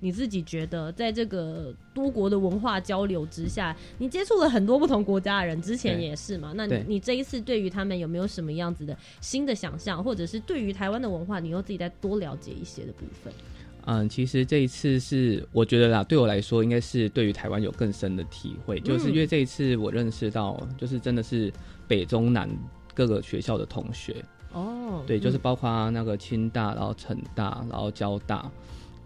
[0.00, 6.52] 你自己觉得，在这个多国的文化交流之下，你接触了很多不同国家的人，之前也是嘛？
[6.54, 13.32] 那你你这一次对于他们有没有什么样子的新的想象，或者是对于台湾的文化，你又自己再多了解一些的部分？
[13.90, 21.50] 嗯，其实这一次是我觉得啦，对我来说应该是对于台湾有更深的体会，就是因为这一次我认识到，就是真的是
[21.86, 22.46] 北中南
[22.92, 24.22] 各个学校的同学
[24.52, 28.50] 哦，对，就是包括那个清大，然后成大，然后交大，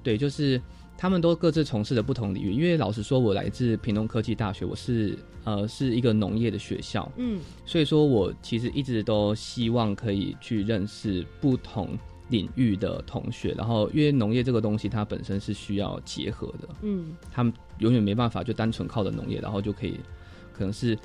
[0.02, 0.60] 对，就是
[0.98, 2.52] 他们都各自从事的不同领域。
[2.52, 11.96] 因为老实说，我来自屏东科技大学，我是呃是一个农业的学校，嗯，所以说我其实一直都希望可以去认识不同。
[12.28, 20.00] 领域的同学，然后因为农业这个东西，它本身是需要结合的，嗯，他们永远没办法就单纯靠着农业，然后就可以，
[20.52, 20.96] 可能是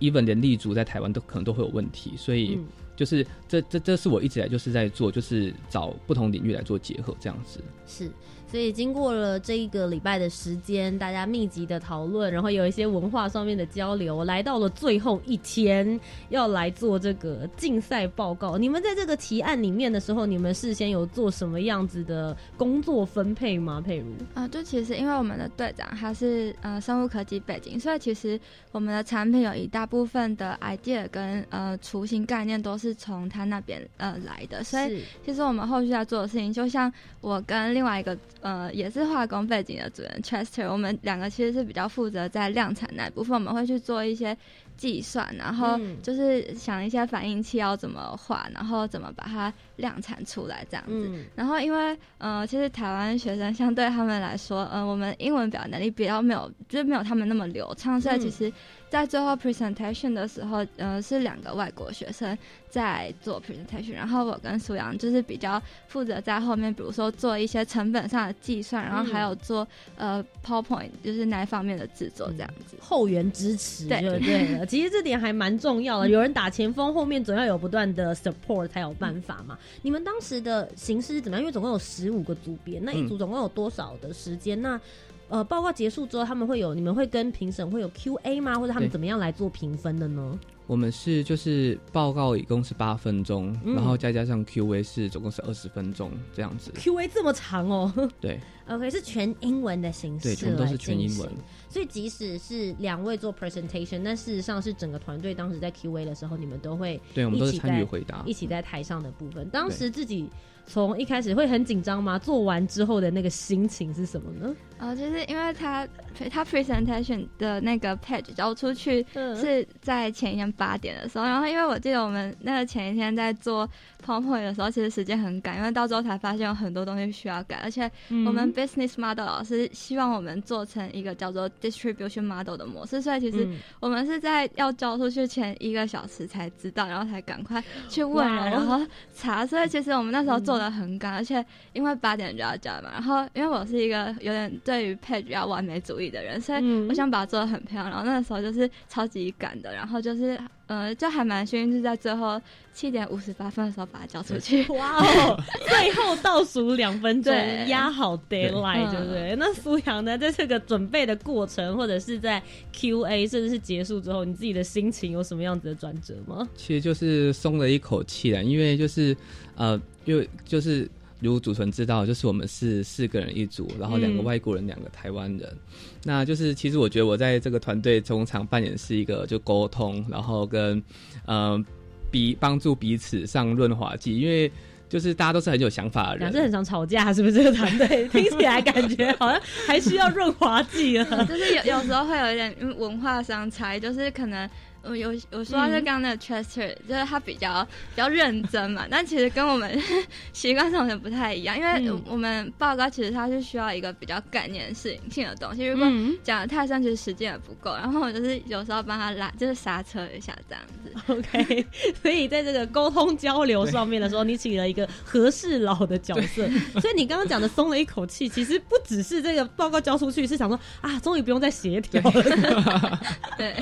[0.00, 2.58] ，even 连立足在台湾都可能都会有问题，所以
[2.96, 8.10] 就是这这这是我一直来就是在做，就是找不同领域来做结合这样子，是。
[8.54, 15.98] 所以经过了这一个礼拜的时间，大家密集的讨论，然后有一些文化上面的交流，来到了最后一天
[16.28, 18.56] 要来做这个竞赛报告。
[18.56, 23.82] 你们在这个提案里面的时候，你们事先有做什么样子的工作分配吗？
[23.84, 28.38] 佩如啊，就其实因为我们的队长他是呃生物科技背景，所以其实
[28.70, 34.62] 我们的产品有一大部分的 idea 跟呃雏形概念都是从他那边呃来的。
[34.62, 38.16] 所以其实我们后续要做的事情，就像我跟另外一个。
[38.44, 44.36] 呃，也是化工背景的主人 Chester，我们两个其实是比较负责在量产那部分，我们会去做一些。
[44.76, 51.08] 计算，然后就是想一些反应器要怎么画，然后怎么把它量产出来这样子。
[51.36, 58.52] 然后因为呃，其实台湾学生相对他们来说，呃，我们英文表达能力比较没有，就是没有他们那么流畅，所以其实，
[58.94, 62.38] 在最后 presentation 的时候，呃，是两个外国学生
[62.70, 69.66] 在做 presentation，然后我跟苏阳就是比较负责在后面，比如说做一些成本上的计算，然后还有做
[69.96, 74.64] 呃 PowerPoint，就是那一方面的制作这样子，后援支持，对对。
[74.70, 79.58] 其实这点还蛮重要的，有人打前锋，后面总要有不断的 support 才有办法嘛。
[79.82, 81.40] 你们当时的形式是怎么样？
[81.42, 84.62] 因为总共有十五个组别，那一组总共有多少的时间？
[84.62, 84.80] 那
[85.28, 88.58] 呃，报告结束之后，他们会有你们会跟评审会有 Q A 吗？
[88.58, 90.38] 或者他们怎么样来做评分的呢？
[90.66, 96.72] 我们是就是报告一共是八分钟，然后再加上 Q A 是总共是二十分钟这样子。
[96.74, 97.92] Q A 这么长哦？
[98.20, 98.40] 对。
[98.66, 101.30] OK，是全英文的形式，对，全都是全英文。
[101.68, 109.46] 所以即使是两位做 presentation，但事实上是整个团队当时在 Q A 的时候，你们都会对，我们都是参与回答，一起在台上的部分。
[109.50, 110.30] 当时自己
[110.66, 112.18] 从一开始会很紧张吗？
[112.18, 114.56] 做完之后的那个心情是什么呢？
[114.78, 115.86] 呃，就是因为他
[116.30, 123.68] 他 presentation 的那个 page 交出去是在前一天八点的时候，然后因为我记得我们那个前一天在做
[124.04, 127.90] PowerPoint 的时候，其实时间很赶，因为到最后才发现有很多东西需要改，而且
[128.26, 133.48] 我们 business model 老师希望我们做成一个叫做 distribution model 的模式，所以其实
[133.80, 138.80] 我们是在要交出去前一个小时才知道，然后才赶快去问人，然后
[139.14, 144.44] 查，所以其实我们那时候做的很赶，而且因为八点就要交嘛，然后因为我是一个有点。
[144.64, 147.90] 对于 page 要完美主义的人，所以我想把它做的很漂亮。
[147.90, 152.40] 然后那个时候就是超级赶的，然后就是呃，就还蛮幸运，是在最后
[152.72, 154.64] 七点五十八分的时候把它交出去。
[154.72, 155.38] 哇哦！
[155.68, 157.34] 最后倒数两分钟
[157.68, 159.36] 压好 deadline，对不对？
[159.38, 162.42] 那苏阳呢，在这个准备的过程，或者是在
[162.74, 166.48] QA 甚至是结束之后，你自己的心情有什么样子的转折吗？
[166.56, 169.16] 其实就是松了一口气了，因为就是
[169.56, 170.88] 呃，因为就是。
[171.28, 175.56] 如主持人知道，就是我们是四个人一组，然后两个外国人，两个台湾人。
[176.02, 180.82] 那就是其实我觉得我在这个团队中常扮演是一个就沟通，然后跟
[181.26, 181.64] 嗯
[182.10, 184.50] 彼帮助彼此上润滑剂，因为
[184.88, 187.34] 就是大家都是很有想法的人，是很常吵架，是不是？
[187.34, 194.48] 这个团队听起来感觉好像还需要润滑剂啊， 就是有有时候会有一点文化相差，就是可能。
[194.86, 199.80] 我有有说到是刚刚那个 Chester，就是他比较比较认真嘛， 但其实跟我们
[200.32, 205.86] 习惯上有点不太一样，因为我们报告其实它是需要一个比较概念适应性的东西，如果
[206.22, 207.74] 讲的太深，其实时间也不够。
[207.74, 211.12] 然后我就是有时候帮他拉，就是刹车一下这样子。
[211.12, 211.66] OK，
[212.02, 216.46] 所以在这个沟通交流上面的时候，你起了一个和事佬的角色。
[216.80, 223.00] 所以你刚刚讲的松了一口气，其实不只是这个报告交出去，是想说啊，终于不用再协调了。
[223.36, 223.54] 对，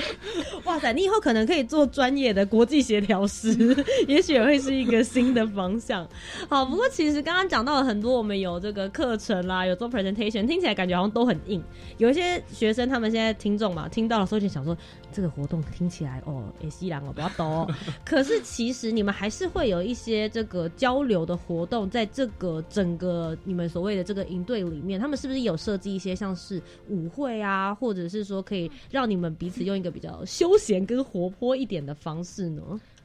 [0.63, 3.53] 哇塞，你以后可能可以做专业的国际协调师，
[4.07, 6.07] 也许会是一个新的方向。
[6.49, 11.63] 好，不过其实刚刚讲到了很多，我们有这个课程啦，有做 presentation，听起来感觉好像都很硬。
[11.97, 14.75] 有一些学生他们现在听众嘛，听到了时候就想说，
[15.13, 17.67] 这个活动听起来哦，诶，西兰哦，不要抖。
[18.03, 32.61] 可是其实你们还是会有一些这个交流的活动，在这个整个你们所谓的这个营队里面，他们是不是有设计一些像是舞会啊，或者是说可以让你们彼此用一个比较休闲跟活泼一点的方式呢？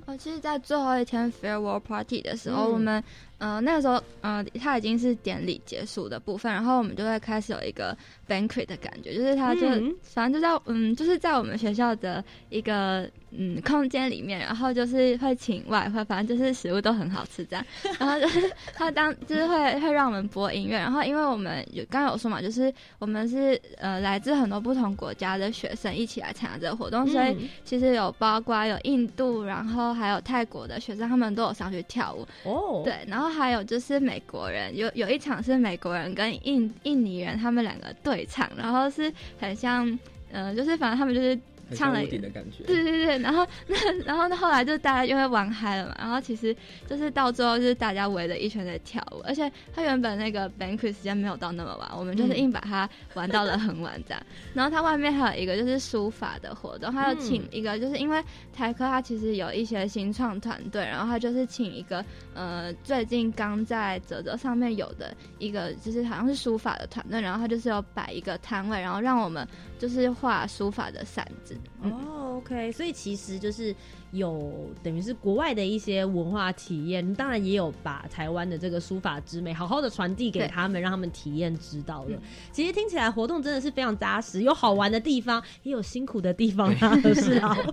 [0.06, 3.04] 哦，其实，在最后一天 farewell party 的时候，我们。
[3.38, 7.96] 呃，那个时候，呃，它已经是典礼结束的部分，然后我们就会开始有一个
[8.28, 9.60] banquet 的感觉，就是它就
[10.02, 17.64] 反正就在嗯，就是在我们学校的一个嗯空间里面，然后就是会请外会，反正就是食物都很好吃这样，
[18.00, 32.26] 然后就是他当就是会会让我们播音乐，然后因为我们有刚刚有说嘛，就是我们是呃来自很多不同国家的学生一起来参加这个活动，所以其实有包括有印度，然后还有泰国的学生，他们都有上去跳舞。
[32.42, 33.27] 哦，对，然后。
[33.28, 39.98] 还有就是美国人，有有一场是美国人跟印印尼人他们两个对唱，然后是很像，
[40.32, 41.38] 嗯，就是反正他们就是。
[41.74, 46.54] 唱了一点的感觉，对对对，然后那然后那后来就大家因为玩嗨了嘛，然后其实
[46.86, 54.22] 就是到最后就是大家围着一圈在跳舞，而且他原本那个 banquet 时间没有到那么晚，我们就是硬把它玩到了很晚这样。
[54.54, 62.04] 然后它外面还有一个就是书法的活动，他有请一个就是因为台科他其实有一些新创团队，然后他就是请一个
[62.34, 69.46] 呃最近刚在泽泽上面有的一个就是好像是书法的团队，然后他就是有摆一个摊位，然后让我们
[69.78, 71.57] 就是画书法的扇子。
[71.82, 73.74] 哦，OK，所以其实就是。
[74.12, 74.52] 有
[74.82, 82.18] 等于是国外的一些文化体验，当然也有把台湾的这个书法之美好好的传递给他们，让他们体验知道了。
[82.52, 87.56] 其实听起来活动真的是非常扎实，有好玩的地方，也有辛苦的地方啊， 是啊。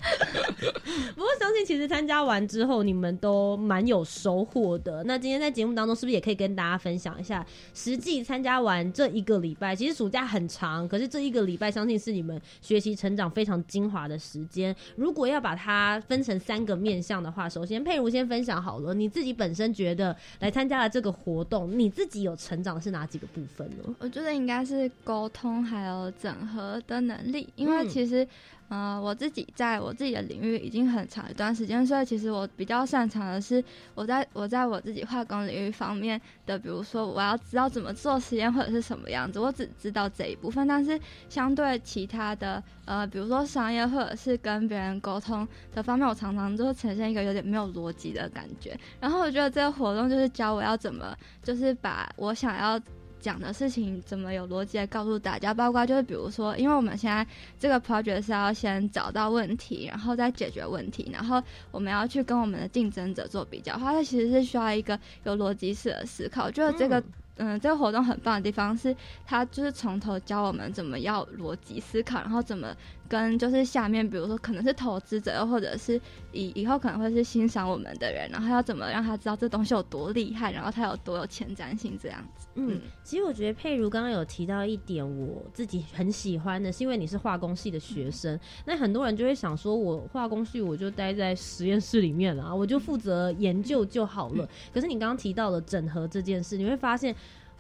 [1.16, 5.04] 不过相信其实参加完之后，你们都蛮有收获的。
[5.04, 14.76] 那今天在节目当中，是不是也可以跟大家分享一下，实际参加完这一个礼拜，其实暑假很长，可是这一个礼拜相信是你们学习成长非常精华的时间。
[14.96, 23.96] 如果要把它分成三个面向的话，首先佩如先分享好了，你自己本身觉得来参加了这个活动，你自己有成长的是哪几个部分呢？
[24.00, 28.28] 我觉得应该是沟通还有整合的能力，因为其实。
[28.68, 33.64] 呃，我自己在我自己的领域已经很长一段时间，所以其实我比较擅长的是
[33.94, 40.68] 我在我在我自己化工领域方面的，比如说我要知道怎么做实验或者是什么样子，我只知道这一部分。
[40.68, 41.00] 但是
[41.30, 48.76] 相对其他的，呃，比如说商业或者是跟别人沟通的方面，我常常就会呈现一个有点没有逻辑的感觉。
[49.00, 52.80] 然后我觉得这个活动就是教我要怎么，就是把我想要。
[53.26, 55.52] 讲的事情怎么有逻辑的告诉大家？
[55.52, 57.26] 包括就是比如说，因为我们现在
[57.58, 66.52] 这个 project 是要先找到问题，然后再解决问题，然后我们要去跟我们的竞争者做比较，它其实是需要一个有逻辑式的思考。
[66.52, 67.04] 就是这个。
[67.38, 68.96] 嗯，这个活动很棒的地方是，
[69.26, 72.74] 他就是从头教我们怎么要逻辑思考，然后怎么
[73.08, 76.00] 跟就是下面，比如说可能是投资者，或者是
[76.32, 82.48] 以以后可能会是欣赏我们的人，然后要怎么让他知道这东西有多厉害，然后他有多有前瞻性这样子。
[82.56, 94.48] 嗯，其实我觉得佩如刚刚有提到一点，我自己很喜欢的是，因为你是化工系的学生，那很多人就会想说，我化工系我就待在实验室里面啊，我就负责研究就好了。
[94.74, 97.16] 可是你刚刚提到了整合这件事，你会发现。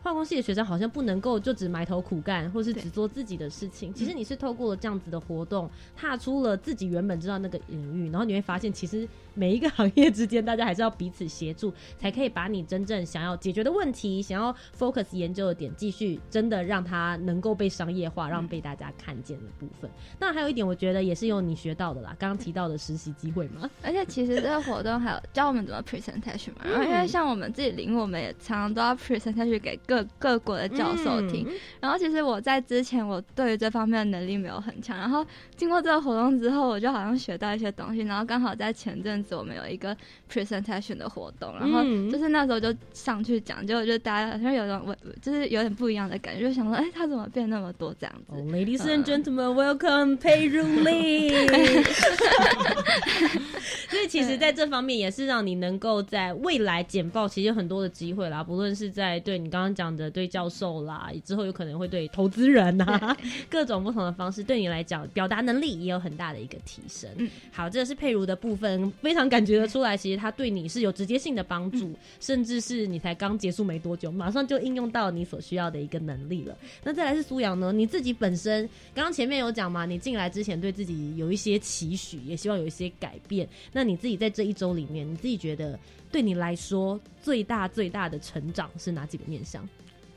[0.05, 3.91] 化工系的学生好像不能够就只埋头苦干，或是只做自己的事情。
[3.91, 19.89] 其实你是透过了这样子的活动，踏出了自己原本知道那个领域，然后你会发现，其实每一个 行业之间，大家还是要彼此协助，才可以把你真正想要解决的问题、想要 focus 研究的点，继续真的让它能够被商业化，让被大家看见的部分。
[20.19, 23.67] 那还有一点，我觉得也是用你学到的啦，刚刚提到的实习机会嘛。
[23.81, 29.94] 而且其实这个活动还有教我们怎么 presentation 嘛，然后因为像我们自己领，我们也常常都要 presentation 给各。
[30.03, 31.47] 各各国的教授听。
[31.79, 35.25] 然后其实我在之前我对于这方面的能力没有很强，然后
[35.55, 38.01] 经过这个活动之后，我就好像学到一些东西。
[38.01, 39.95] 然后刚好在前阵子我们有一个
[40.31, 51.85] presentation 的活动，然后就是那时候就上去讲，就就大家好像有种我就是有点不一样的感觉，就想说，哎，他怎么变那么多这样子？Ladies and gentlemen, welcome Pei Ru Li。
[53.89, 58.43] 所以其实在这方面也是让你能够在未来简报，其实有很多的机会啦。
[58.43, 63.17] 不论是在对你刚刚讲的对教授啦，之后有可能会对投资人呐，
[63.49, 67.09] 各种不同的方式，对你来讲表达能力也有很大的一个提升。
[67.17, 76.55] 嗯，好，这个是佩如的部分，非常感觉得出来，其实他对你是有直接性的帮助，甚至是你才刚结束没多久，马上就应用到你所需要的一个能力了。
[76.83, 77.73] 那再来是苏阳呢？
[77.73, 83.47] 你自己本身刚刚前面有讲嘛，你进来之前对自己有一些期许，也希望有一些改变。
[83.71, 85.77] 那你自己在这一周里面，你自己觉得
[86.11, 89.67] 对你来说最大最大的成长是哪几个面向？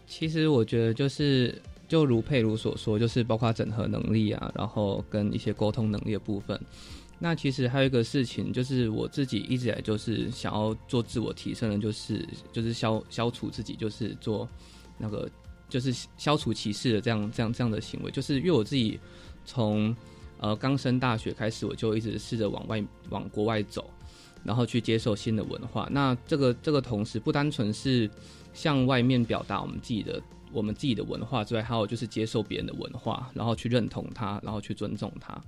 [0.08, 6.58] 其实我觉得就是，就如佩如所说，就是包括整合能力啊，然后跟一些沟通能力的部分。
[7.18, 14.48] 那其实还有一个事情，就是我自己一直来就是想要做自我提升的，就是就是消消除自己，就是做
[14.96, 15.28] 那个
[15.68, 18.10] 就是消除歧视的这样这样这样的行为。
[18.10, 18.98] 就是因为我自己
[19.44, 19.94] 从
[20.38, 23.90] 呃刚升大学开始，我就一直试着往外往国外走，
[24.42, 25.86] 然后去接受新的文化。
[25.90, 28.08] 那这个这个同时不单纯是
[28.58, 30.20] 向外面表达我们自己的。
[30.50, 35.38] 我们自己的文化之外，还有就是接受别人的文化，然后去认同它，然后去尊重它。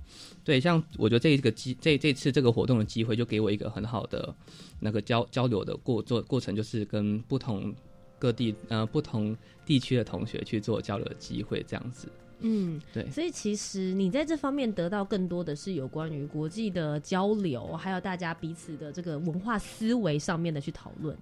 [0.43, 4.31] 对，像我觉得这个机这这次这个活动的机会，就给我一个很好的
[4.79, 7.73] 那个交交流的过做过程，就是跟不同
[8.19, 9.35] 各地呃不同
[9.65, 12.07] 地区的同学去做交流的机会，这样子。
[12.41, 13.09] 嗯，对。
[13.09, 21.17] 所以其实你在这方面得到更多的是有关于国际的交流，还有大家彼此的这个文化思维上面的去讨论。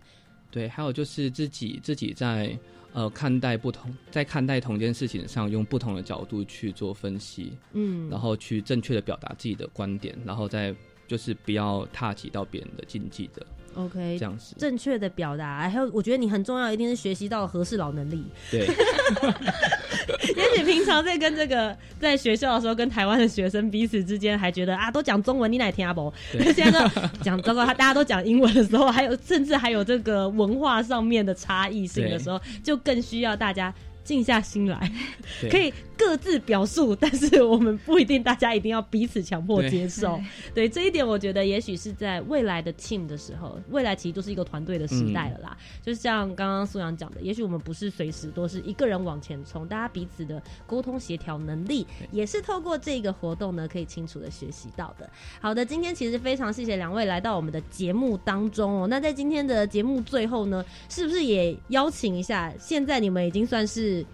[0.52, 2.58] 对，还有就是自己自己在。
[2.92, 10.76] 呃，看待不同，在看待同一件事情上，用不同的角度去做分析，嗯，然后去正确的表达自己的观点，然后再
[11.08, 13.46] 就是不要踏及到别人的禁忌的。
[13.76, 18.24] OK，这样子正确的表达，还有我觉得你很重要，一定是学习到合适老能力。
[18.52, 18.68] 对，
[20.36, 26.14] 也许平常在跟这个在学校的时候，跟台湾的学生彼此之间还觉得啊，都讲中文，你哪听阿伯？
[26.56, 26.92] 现在
[27.22, 34.92] 讲糟糕，他大家都讲英文的时候，还有甚至还有这个文化上面的差异性的时候，就更需要大家静下心来，
[35.50, 35.74] 可以。
[36.00, 40.18] 各自表述，但是我们不一定，大家一定要彼此强迫接受。
[40.56, 45.58] 对 这一点，我觉得也许是在未来的 team 的时候，未来其实都是一个团队的时代了啦。
[45.84, 55.10] 就像刚刚苏阳讲的，也许我们不是随时都是一个人往前冲，大家彼此的沟通协调能力，也是透过这个活动呢，可以清楚的学习到的。
[55.42, 58.88] 好的，今天其实非常谢谢两位来到我们的节目当中哦。
[58.88, 62.54] 那在今天的节目最后呢，是不是也邀请一下？
[62.58, 64.06] 现在你们已经算是。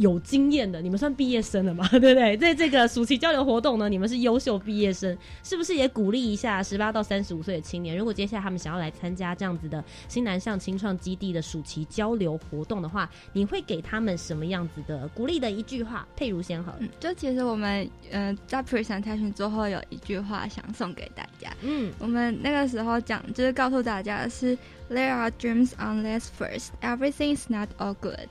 [0.00, 1.86] 有经验的，你们算毕业生了嘛？
[1.92, 2.34] 对不对？
[2.38, 7.94] 在这个暑期交流活动呢，你们是优秀毕业生，是不是也鼓励一下十八到三十五岁的青年？
[7.96, 16.08] 如果接下来他们想要来参加这样子的新南向青创基地的暑期交流活动的话，你会给他们什么样子的鼓励的一句话？
[16.16, 16.74] 佩如先好。
[16.98, 21.52] 就其实我们嗯在 presentation 之后有一句话想送给大家。
[21.60, 24.56] 嗯，我们那个时候讲就是告诉大家的是
[24.88, 28.28] There are dreams unless first everything is not all good。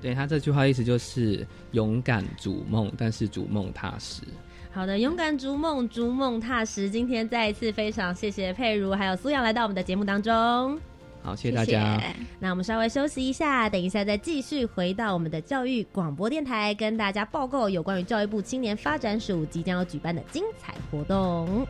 [0.00, 4.22] 对他这句话意思就是勇敢逐梦，但是逐梦踏实。
[4.70, 6.88] 好的，勇敢逐梦，逐梦踏实。
[6.90, 10.78] 今天再一次非常谢谢佩如还有苏阳来到我们的节目当中。
[11.22, 12.00] 好，谢谢大家。
[12.38, 21.66] 那我们稍微休息一下，等一下再继续回到我们的教育广播电台，跟大家报告有关于教育部青年发展署即将要举办的精彩活动。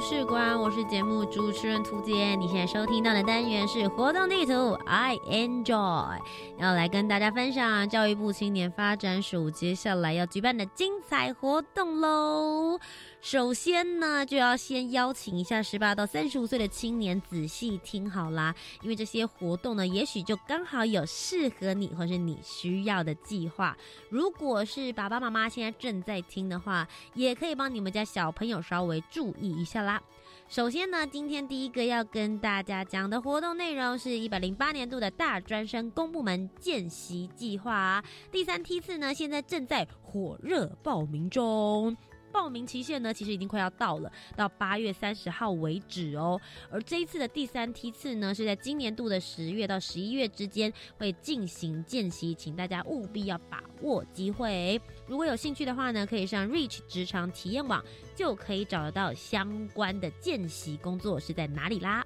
[0.00, 2.34] 故事馆，我是节目主持人涂杰。
[2.36, 6.18] 你现在收听到的单元是活动地图，I enjoy。
[6.56, 12.80] 要来跟大家分享教育部青年发展署接下来要举办的精彩活动喽。
[13.20, 23.76] 首先呢，就要先邀请一下十八到三十五岁的青年仔细听好啦，因为这些活动呢，也许就刚好有适合你或是你需要的计划。
[24.08, 30.02] 如果是爸爸妈妈现在正在听的话，也可以帮你们家小朋友稍微注意一下啦。
[30.48, 38.02] 首先呢，今天第一个要跟大家讲的活动内容是一百零八年度的大专生公部门见习计划，
[38.32, 41.94] 第三梯次呢，现在正在火热报名中。
[42.32, 46.40] 报名期限呢，其实已经快要到了，到八月三十号为止哦。
[46.70, 54.80] 而这一次的第三梯次呢，是在今年度的十月到十一月之间会进行见习，请大家务必要把握机会。
[55.06, 62.04] 如果有兴趣的话呢，可以上 Reach 职场体验网，就可以找得到相关的见习工作是在哪里啦。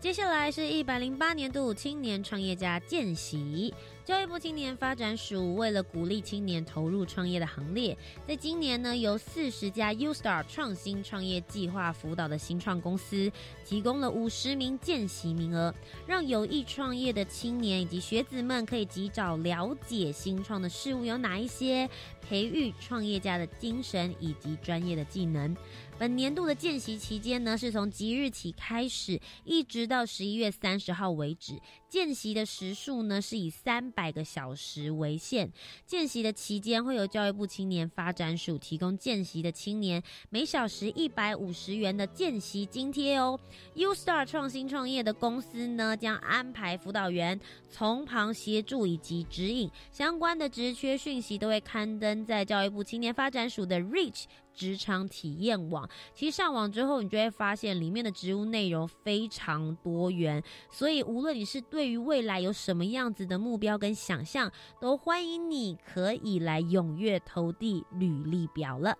[0.00, 3.74] 接下来是一百零八年度青年创业家见习。
[4.08, 7.94] 教育部青年发展署为了鼓励青年投入创业的行列，
[8.26, 13.30] 在今年呢，由四十家 U Star 创新创业计划辅导的新创公司，
[13.66, 15.74] 提供了五十名见习名额，
[16.06, 21.86] 让有意创业的青年以及学子们可以及早了解新创的事物有哪一些，
[22.26, 25.54] 培育创业家的精神以及专业的技能。
[25.98, 31.58] 本年度的见习期间呢，是从即日起开始，一直到十一月三十号为止。
[31.88, 35.50] 见习的时数呢，是以三百个小时为限。
[35.84, 43.36] 见习的期间，会有教育部青年发展署提供见习的青年每小时一百五十元的见习津贴哦。
[43.74, 54.26] U Star 创新创业的公司呢，将安排辅导员从旁协助以及指引相关的职缺讯息，都会刊登在教育部青年发展署的 Reach。
[54.58, 64.50] 职场体验网，其实上网之后，你就会发现里面的职务内容非常多元，所以无论你是对于未来有什么样子的目标跟想象，
[64.80, 68.98] 都欢迎你可以来踊跃投递履历表了。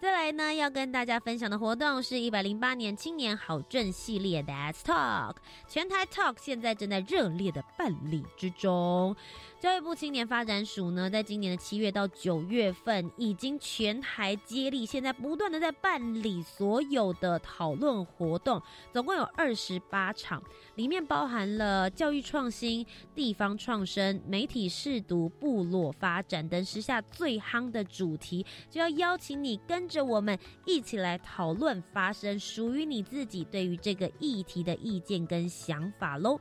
[0.00, 4.52] 再来呢，要跟大家分享的活动是一百零八年青年好政系列的
[4.84, 5.36] Talk，
[5.68, 9.14] 全台 Talk 现在正在热烈的办理之中。
[9.62, 18.60] 教育部青年发展署呢，在今年的七月到九月份，已经全台接力，现在不断的在办理所有的讨论活动，
[18.92, 20.42] 总共有二十八场，
[20.74, 22.84] 里面包含了教育创新、
[23.14, 30.36] 地方创生、媒体试读、部落发展等时下最夯的主题，就要邀请你跟着我们
[30.66, 36.40] 一起来讨论，发生属于你自己对于这个议题的意见跟想法喽。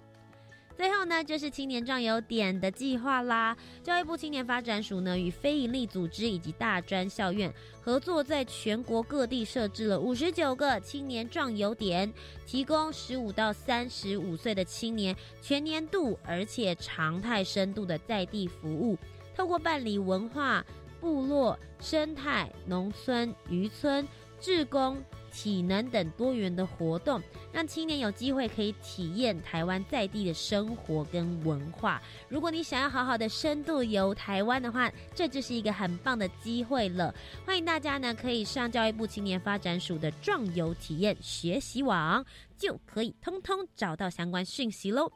[0.82, 3.56] 最后呢，就是青年壮游点的计划啦。
[3.84, 7.54] 教育部青年发展署呢，与非营利组织以及大专校院
[7.84, 12.12] 合作，在全国各地设置了五十九个青年壮游点，
[12.48, 18.98] 提供十五到三十五岁的青年全年度而且常态深度的在地服务。
[19.36, 20.66] 透过办理文化、
[21.00, 24.08] 部落、生态、农村、渔村、
[24.40, 24.98] 志工。
[25.32, 27.22] 体能等多元的活动，
[27.52, 32.02] 让青年有机会可以体验台湾在地的生活跟文化。
[32.30, 37.14] 如果你想要好好的深度游台湾的话，这就是一个很棒的机会了。
[37.46, 42.24] 欢迎大家呢，可以上教育部青年发展署的壮游体验学习网，
[42.58, 45.12] 就可以通通找到相关讯息喽。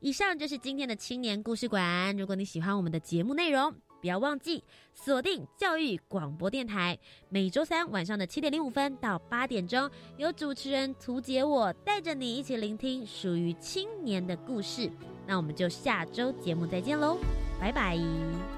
[0.00, 2.16] 以上就是今天的青年故事馆。
[2.16, 3.74] 如果你喜欢我们的节目内容，
[4.06, 4.62] 不要忘记
[4.94, 6.96] 锁定教育广播电台，
[7.28, 14.88] 每周三晚上的七点零五分到八点钟，有主持人图杰我带着你一起聆听属于青年的故事。
[15.26, 17.18] 那我们就下周节目再见喽，
[17.60, 18.55] 拜拜。